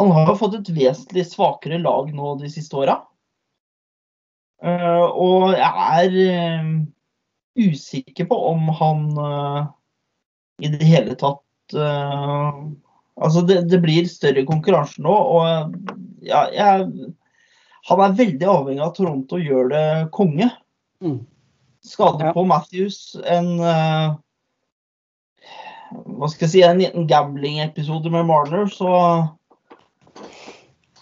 [0.00, 2.94] Han har jo fått et vesentlig svakere lag nå de siste åra.
[4.60, 5.72] Og jeg
[6.04, 6.14] er
[7.58, 9.00] usikker på om han
[10.62, 11.74] i det hele tatt
[13.20, 15.74] Altså, det, det, blir større konkurranse nå, og
[16.24, 16.86] ja, jeg,
[17.90, 19.82] han er veldig avhengig av at Toronto gjør det
[20.14, 20.48] konge.
[21.04, 21.18] Mm
[21.82, 22.32] skade ja.
[22.32, 23.16] på Matthews.
[23.24, 24.16] En uh,
[25.90, 28.92] Hva skal jeg si, en liten gambling-episode med Marner, så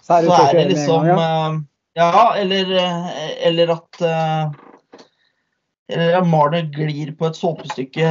[0.03, 1.11] Så er det, så er det liksom.
[1.11, 1.61] Uh,
[1.99, 3.13] ja, eller, uh,
[3.47, 4.03] eller at
[5.89, 8.09] Eller at Marner glir på et såpestykke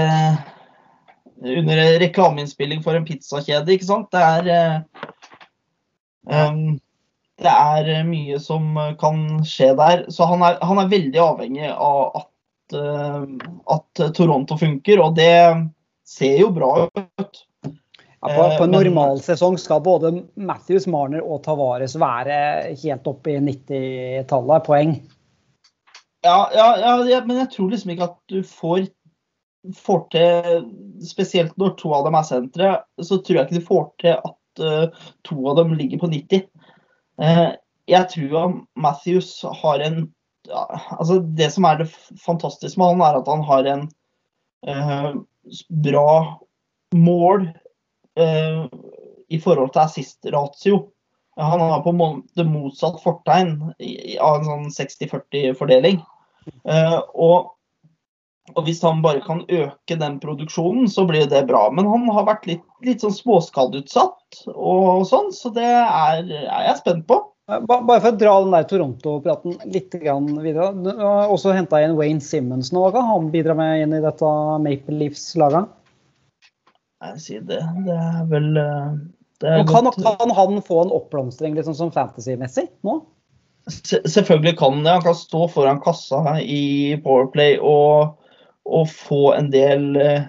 [1.38, 4.10] under reklameinnspilling for en pizzakjede, ikke sant.
[4.14, 4.82] Det er
[6.26, 6.80] um,
[7.38, 10.08] det er mye som kan skje der.
[10.10, 12.32] Så han er, han er veldig avhengig av at
[12.74, 13.24] Eh,
[13.66, 15.34] at Toronto funker, og det
[16.08, 17.44] ser jo bra ut.
[18.18, 22.40] Ja, på, på, en eh, normal sesong skal både Matthews, Marner og Tavares være
[22.82, 24.98] helt oppe i 90-tallet poeng.
[26.28, 26.68] Ja, ja,
[27.08, 28.90] ja, men jeg tror liksom ikke at du får,
[29.78, 30.66] får til
[31.08, 34.62] Spesielt når to av dem er sentre, så tror jeg ikke du får til at
[34.66, 36.48] uh, to av dem ligger på 90.
[37.22, 37.52] Uh,
[37.88, 39.30] jeg tror Matthews
[39.62, 40.08] har en
[40.48, 41.90] altså Det som er det
[42.24, 43.86] fantastiske med han, er at han har en
[44.68, 45.14] uh,
[45.70, 46.12] bra
[46.96, 47.50] mål
[48.20, 48.66] eh,
[49.30, 50.78] i forhold til assist-ratio.
[51.38, 53.58] Han har på en måte motsatt fortegn
[54.24, 56.00] av en sånn 60-40-fordeling.
[56.68, 57.54] Eh, og,
[58.54, 61.68] og, hvis han bare kan øke den produksjonen, så blir det bra.
[61.74, 66.80] Men han har vært litt, litt sånn småskadeutsatt og sånn, så det er, er jeg
[66.84, 67.22] spent på.
[67.48, 70.74] Bare for å dra den der Toronto-praten litt videre.
[70.84, 72.82] Du har også henta inn Wayne Simmons nå.
[72.92, 74.32] Kan han bidra med inn i dette
[74.64, 75.70] Maple Leafs-laget?
[77.08, 77.62] Jeg sier det.
[77.86, 78.98] Det er vel eh,
[79.40, 83.00] det er kan, kan, han få en oppblomstring liksom sånn fantasy-messig nå?
[83.70, 84.96] Selvfølgelig kan han det.
[84.98, 88.16] Han kan stå foran kassa i Powerplay og,
[88.66, 90.28] og få en del eh,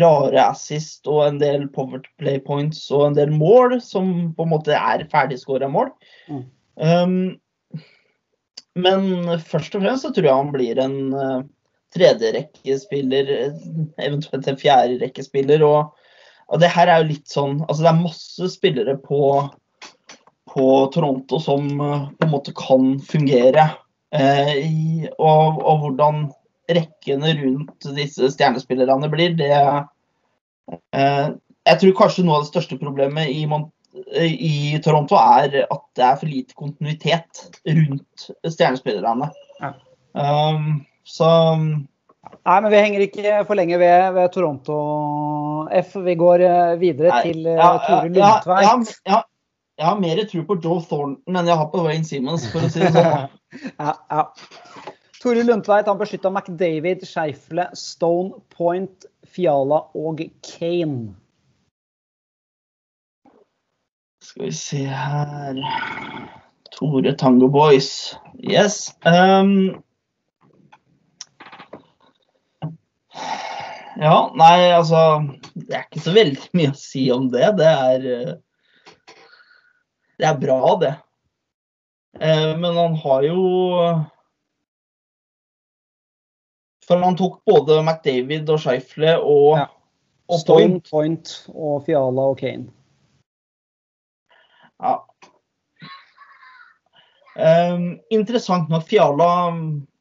[0.00, 4.76] rare assist og en del Powerplay points og en del mål som på en måte
[4.76, 5.90] er ferdigskåra mål.
[6.28, 6.44] Mm.
[6.74, 7.18] Um,
[8.74, 11.42] men først og fremst så tror jeg han blir en uh,
[11.94, 13.28] tredjerekkespiller,
[14.02, 15.62] eventuelt en fjerderekkespiller.
[15.62, 15.92] Og,
[16.50, 19.20] og det her er jo litt sånn Altså det er masse spillere på,
[20.54, 23.68] på Toronto som uh, på en måte kan fungere.
[24.14, 26.26] Uh, i, og, og hvordan
[26.70, 31.26] rekkene rundt disse stjernespillerne blir, det eh,
[31.64, 33.44] Jeg tror kanskje noe av det største problemet i,
[34.24, 39.30] i, Toronto er at det er for lite kontinuitet rundt stjernespillerne.
[39.60, 39.74] Ja.
[40.14, 41.28] Um, så
[42.44, 44.76] Nei, men vi henger ikke for lenge ved, ved Toronto
[45.76, 45.94] F.
[46.04, 48.64] Vi går eh, videre Nei, til eh, ja, Tore Lundtveit.
[49.04, 49.20] Ja, ja,
[49.78, 52.70] jeg har mer tro på Joe Thornton enn jeg har på Wayne Simmons, for å
[52.70, 53.34] si det sånn.
[53.82, 54.22] ja, ja.
[55.24, 61.14] Tore Lundtveit han beskytta McDavid, Scheifle, Stone Point, Fiala og Kane.
[64.24, 65.58] Skal vi se her
[66.76, 68.14] Tore Tango Boys.
[68.36, 68.92] Yes.
[69.04, 69.82] Um,
[73.96, 75.00] ja, nei, altså
[75.54, 77.54] Det er ikke så veldig mye å si om det.
[77.58, 78.08] Det er
[80.18, 80.94] Det er bra, det.
[82.20, 83.38] Uh, men han har jo
[86.84, 89.66] for han tok både McDavid og Scheifle og, ja.
[90.28, 90.90] og Point.
[90.90, 92.68] Point og Fiala og Kane.
[94.84, 94.98] Ja.
[97.34, 99.28] Um, interessant nok, Fiala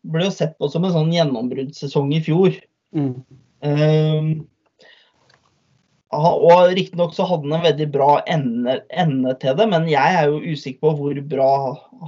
[0.03, 2.57] ble jo sett på som en sånn gjennombruddssesong i fjor.
[2.93, 3.16] Mm.
[3.64, 4.28] Um,
[6.14, 10.30] og Riktignok så hadde han en veldig bra ende, ende, til det, men jeg er
[10.30, 11.53] jo usikker på hvor bra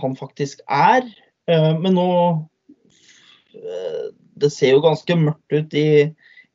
[0.02, 1.08] han faktisk er.
[1.50, 2.10] Uh, men nå
[3.56, 5.88] uh, det ser jo ganske mørkt ut i,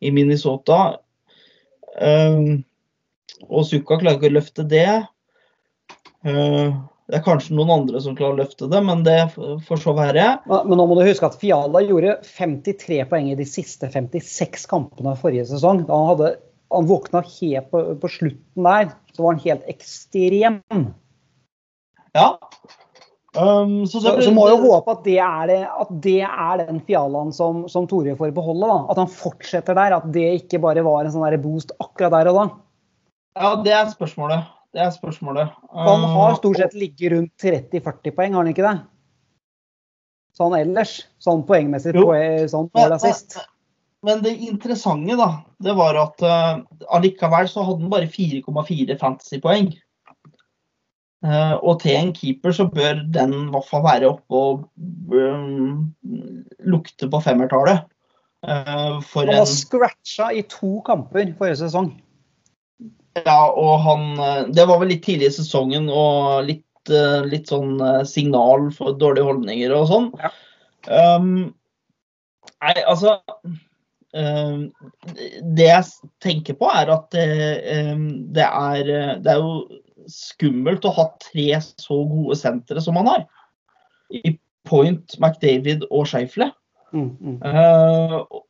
[0.04, 1.00] i Minnesota.
[1.96, 2.62] Um,
[3.48, 4.88] og Sukka klarer ikke å løfte det.
[7.10, 10.26] Det er kanskje noen andre som klarer å løfte det, men det får så være.
[10.46, 15.16] Men nå må du huske at Fiala gjorde 53 poeng i de siste 56 kampene
[15.18, 15.82] forrige sesong.
[15.88, 16.28] Da han, hadde,
[16.70, 20.60] han våkna helt på, på, slutten der, så var han helt ekstrem.
[22.14, 22.38] Ja.
[23.38, 26.80] Um, så, så, så, må jo håpe at det er, det, at det er den
[26.86, 28.66] Fialaen som, som Tore får beholde.
[28.66, 28.78] Da.
[28.90, 29.98] At han fortsetter der.
[30.00, 32.46] At det ikke bare var en sånn boost akkurat der og da.
[33.38, 34.48] Ja, det er spørsmålet.
[34.74, 35.54] Det er spørsmålet.
[35.74, 38.76] Han har stort sett ligget rundt 30-40 poeng, har han ikke det?
[40.38, 40.92] Sånn ellers.
[41.22, 43.40] Sånn poengmessig poeng, sånn mål assist.
[44.06, 45.28] Men det interessante, da,
[45.60, 46.62] det var at uh,
[46.96, 49.74] allikevel så hadde han bare 4,4 fantasypoeng.
[51.20, 54.62] Uh, og til en keeper så bør den i hvert fall være oppe og
[55.12, 55.90] um,
[56.64, 57.84] lukte på femmertallet.
[58.40, 59.52] Uh, han var en...
[59.52, 61.92] scratcha i to kamper forrige sesong.
[63.18, 64.04] Ja, og han
[64.54, 66.92] Det var vel litt tidlig i sesongen og litt,
[67.26, 67.74] litt sånn
[68.08, 70.06] signal for dårlige holdninger og sånn.
[70.22, 70.30] Ja.
[71.18, 71.50] Um,
[72.62, 73.18] nei, altså
[74.10, 77.26] Det jeg tenker på, er at det,
[77.94, 78.90] um, det, er,
[79.22, 79.80] det er jo
[80.10, 83.26] skummelt å ha tre så gode sentre som han har.
[84.10, 84.34] I
[84.68, 86.50] Point, McDavid og Scheifle.
[86.90, 87.36] Mm, mm.
[87.46, 88.42] Uh,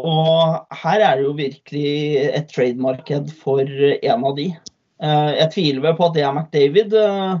[0.00, 1.92] og her er det jo virkelig
[2.32, 4.48] et trademarked for en av de.
[5.02, 6.96] Uh, jeg tviler vel på at det er McDavid.
[6.96, 7.40] Uh,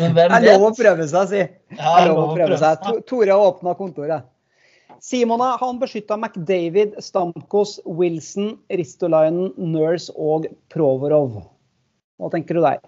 [0.00, 0.36] men hvem vet?
[0.40, 1.46] Det er lov å prøve seg, si.
[1.76, 2.92] Ja, lov å prøve seg.
[3.08, 4.28] Tore har åpna kontoret.
[5.00, 11.40] Simona han beskytta McDavid, Stamkos, Wilson, Ristolainen, Nurse og Provorov.
[12.20, 12.82] Hva tenker du der?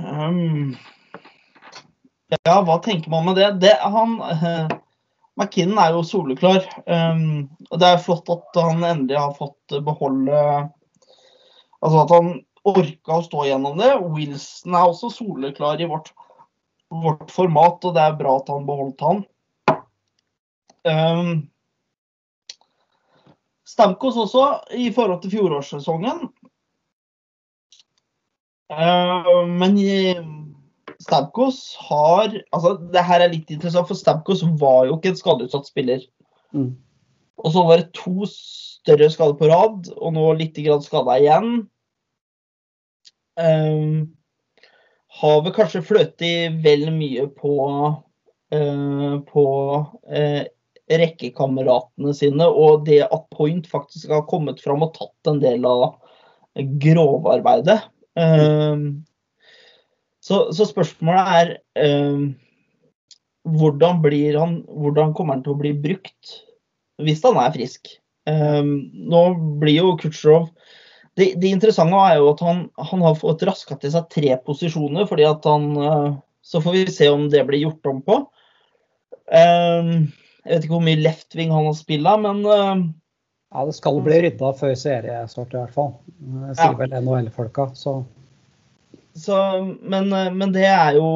[0.00, 0.72] Um,
[2.32, 3.50] ja, hva tenker man med det?
[3.66, 4.72] det han, uh,
[5.36, 6.64] McKinnon er jo soleklar.
[6.86, 10.42] Um, og det er flott at han endelig har fått beholde
[11.78, 12.30] Altså at han
[12.66, 13.92] orka å stå gjennom det.
[14.02, 16.10] Wilson er også soleklar i vårt,
[16.90, 19.22] vårt format, og det er bra at han beholdt han.
[20.88, 21.48] Um,
[23.68, 26.28] Stamkos også, i forhold til fjorårssesongen.
[28.72, 29.76] Uh, men
[30.98, 35.68] Stamkos har altså Det her er litt interessant, for Stamkos var jo ikke en skadeutsatt
[35.68, 36.02] spiller.
[36.56, 36.72] Mm.
[37.38, 41.68] Og så var det to større skader på rad, og nå litt skada igjen.
[43.38, 44.16] Um,
[45.20, 47.54] har vel kanskje fløtet vel mye på,
[48.54, 49.44] uh, på
[50.10, 50.44] uh,
[50.88, 55.98] rekkekameratene sine, og det at Point faktisk har kommet fram og tatt en del av
[56.82, 57.78] grovarbeidet.
[58.18, 59.04] Um,
[60.24, 62.24] så, så spørsmålet er eh,
[63.46, 64.02] hvordan,
[64.36, 66.34] han, hvordan, kommer han til å bli brukt
[66.98, 67.92] hvis han er frisk?
[68.28, 69.22] Eh, nå
[69.62, 70.50] blir jo Kutsjrov
[71.18, 72.60] det, det, interessante er jo at han,
[72.90, 75.06] han har fått raska til seg tre posisjoner.
[75.10, 76.10] fordi at han, eh,
[76.42, 78.18] Så får vi se om det blir gjort om på.
[80.44, 82.86] Jeg vet ikke hvor mye left-wing han har spilla, men eh,
[83.48, 85.92] Ja, det skal bli rydda før seriestart i hvert fall.
[86.18, 86.78] Det sier ja.
[86.82, 87.72] vel NHL-folka.
[87.78, 88.00] så...
[89.18, 89.34] Så,
[89.82, 91.08] men, eh, men, det er jo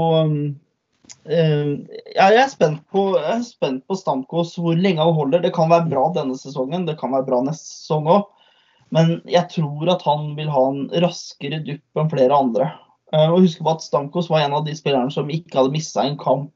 [1.23, 5.45] ja, Jeg er spent på, jeg er spent på Stamkos hvor lenge han holder.
[5.45, 8.25] Det kan være bra denne sesongen, det kan være bra neste sesong òg.
[8.93, 12.73] Men jeg tror at han vil ha en raskere dupp enn flere andre.
[13.15, 16.19] Og husk på at Stamkos var en av de spillerne som ikke hadde mista en
[16.21, 16.51] kamp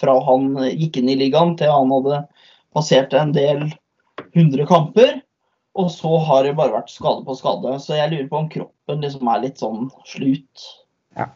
[0.00, 2.24] fra han gikk inn i ligaen til han hadde
[2.74, 3.66] passert en del
[4.34, 5.20] hundre kamper.
[5.74, 7.72] Og så har det bare vært skade på skade.
[7.82, 10.66] Så jeg lurer på om kroppen liksom er litt sånn slut.
[11.18, 11.30] Ja.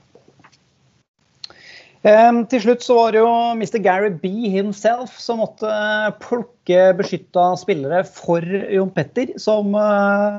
[1.99, 3.81] Til slutt så var det jo Mr.
[3.83, 5.72] Gary B himself som måtte
[6.22, 10.39] plukke beskytta spillere for Jon Petter, som, uh,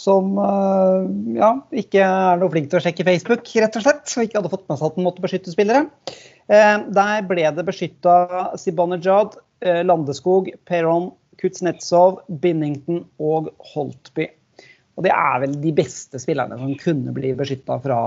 [0.00, 1.04] som uh,
[1.36, 4.04] ja, ikke er noe flink til å sjekke Facebook, rett og slett.
[4.16, 5.86] Og ikke hadde fått med seg at den måtte beskytte spillere.
[6.48, 8.16] Uh, der ble det beskytta
[8.60, 14.30] Sibanejad, Landeskog, Peron, Kuznetsov, Binnington og Holtby.
[15.00, 18.00] Og det er vel de beste spillerne som kunne bli beskytta fra,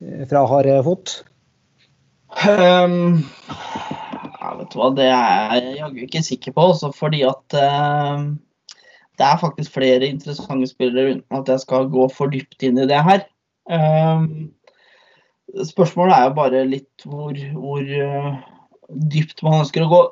[0.00, 1.12] eh, fra hard fot?
[2.48, 3.20] Um,
[4.40, 6.64] ja, vet du hva, det er jeg jaggu ikke sikker på.
[6.72, 8.24] Også fordi at uh,
[9.18, 12.88] det er faktisk flere interessante spillere uten at jeg skal gå for dypt inn i
[12.90, 13.22] det her.
[13.70, 14.50] Um,
[15.62, 18.34] spørsmålet er jo bare litt hvor, hvor uh,
[19.14, 20.02] dypt man ønsker å gå.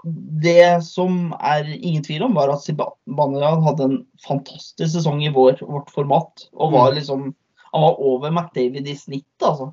[0.45, 5.63] Det som er ingen tvil om, var at Zibanejad hadde en fantastisk sesong i vår,
[5.67, 6.47] vårt format.
[6.55, 6.99] Og var mm.
[7.01, 7.31] liksom
[7.73, 9.71] Han var over McDavid i snitt, altså.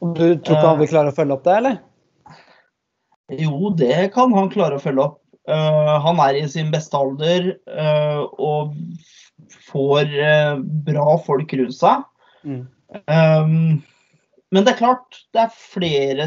[0.00, 1.76] Du tror ikke han vil klare å følge opp det, eller?
[3.38, 5.19] Jo, det kan han klare å følge opp.
[5.50, 8.74] Uh, han er i sin beste alder uh, og
[9.70, 12.04] får uh, bra folk rundt seg.
[12.46, 12.62] Mm.
[13.10, 13.80] Um,
[14.50, 16.24] men det er klart, det er flere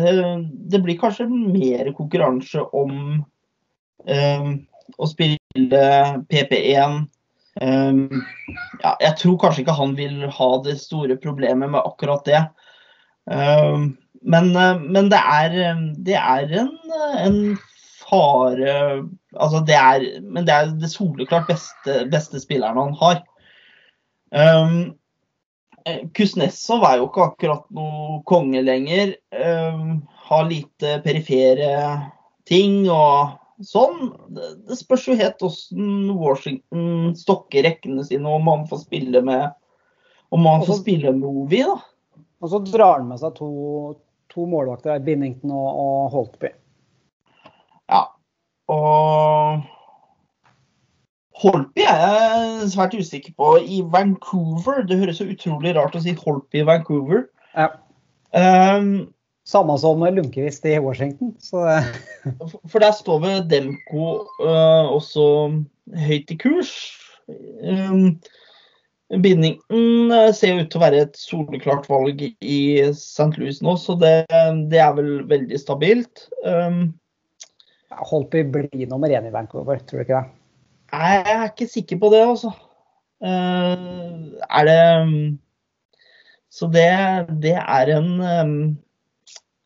[0.72, 2.94] Det blir kanskje mer konkurranse om
[4.08, 4.54] um,
[4.96, 5.82] å spille
[6.32, 7.02] PP1.
[7.62, 8.06] Um,
[8.80, 12.46] ja, jeg tror kanskje ikke han vil ha det store problemet med akkurat det.
[14.24, 15.54] Men, men det, er,
[16.08, 16.72] det er en,
[17.24, 17.38] en
[18.14, 18.74] fare
[19.34, 23.24] altså det er, Men det er det soleklart beste, beste spilleren han har.
[24.34, 24.76] Um,
[26.16, 29.16] Kuznetsov er jo ikke akkurat noe konge lenger.
[29.36, 31.74] Um, har lite perifere
[32.48, 33.34] ting og
[33.66, 34.14] sånn.
[34.32, 39.52] Det, det spørs jo helt hvordan Washington stokker rekkene sine, om han får spille med
[40.34, 41.78] om han får spille Movie, da.
[42.42, 43.50] Og så drar han med seg to,
[44.34, 46.50] to målvakter, Binnington og, og Holtby.
[48.74, 49.64] Og
[51.44, 54.84] Holpi er jeg svært usikker på i Vancouver.
[54.88, 57.28] Det høres så utrolig rart å si Holpi i Vancouver.
[57.58, 57.72] Ja.
[58.34, 59.14] Um,
[59.46, 61.34] Samme som Lundqvist i Washington.
[62.72, 65.26] for der står vel Demko uh, også
[66.06, 66.72] høyt i kurs.
[67.28, 68.22] Um,
[69.12, 72.62] Bindingen uh, ser ut til å være et soleklart valg i
[72.96, 73.34] St.
[73.36, 74.16] Louis nå, så det,
[74.72, 76.30] det er vel veldig stabilt.
[76.48, 76.94] Um,
[78.00, 80.40] Holtby blir nummer én i Vancouver, tror du ikke det?
[80.94, 82.54] Nei, Jeg er ikke sikker på det, altså.
[83.24, 84.80] Uh, er det
[86.52, 86.90] Så det,
[87.42, 88.58] det er en um,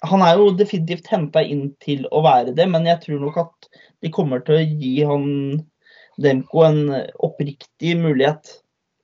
[0.06, 3.70] Han er jo definitivt henta inn til å være det, men jeg tror nok at
[4.06, 5.26] de kommer til å gi han
[6.22, 6.80] Demko en
[7.26, 8.60] oppriktig mulighet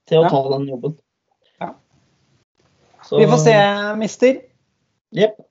[0.10, 0.30] til å ja.
[0.30, 0.96] ta den jobben.
[1.62, 1.74] Ja.
[3.06, 3.58] Så, Vi får se,
[4.00, 4.40] mister.
[5.14, 5.42] Yep.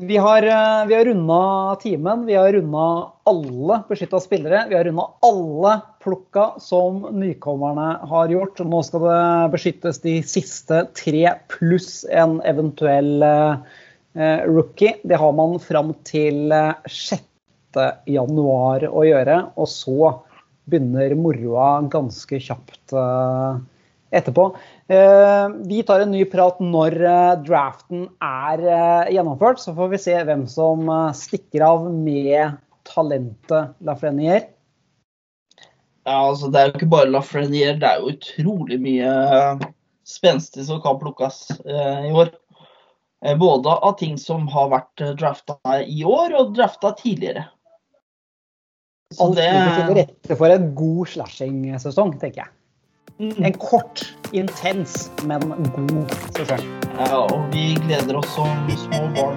[0.00, 2.26] Vi har, eh, vi har runda timen.
[2.26, 4.64] Vi har runda alle beskytta spillere.
[4.68, 8.62] Vi har runda alle plukka som nykommerne har gjort.
[8.64, 14.94] Nå skal det beskyttes de siste tre pluss en eventuell eh, rookie.
[15.04, 16.48] Det har man fram til
[16.88, 17.26] 6.
[17.76, 19.36] Eh, januar å gjøre.
[19.60, 20.14] Og så
[20.70, 23.60] begynner moroa ganske kjapt eh,
[24.16, 24.48] etterpå.
[24.90, 29.62] Eh, vi tar en ny prat når eh, draften er eh, gjennomført.
[29.62, 32.56] Så får vi se hvem som stikker av med
[32.90, 34.48] talentet Lafrenier.
[36.08, 37.78] Ja, altså Det er jo ikke bare Lafrenier.
[37.78, 39.14] det er jo utrolig mye
[40.08, 42.32] spenstig som kan plukkes i år.
[43.38, 47.44] Både av ting som har vært drafta i år og drafta tidligere.
[49.12, 52.54] Så Alt ligger til rette for en god slashing-sesong, tenker jeg.
[53.20, 53.44] Mm.
[53.44, 55.40] En kort, intens, men
[55.76, 56.62] god sesong.
[56.96, 59.36] Ja, og vi gleder oss som små barn.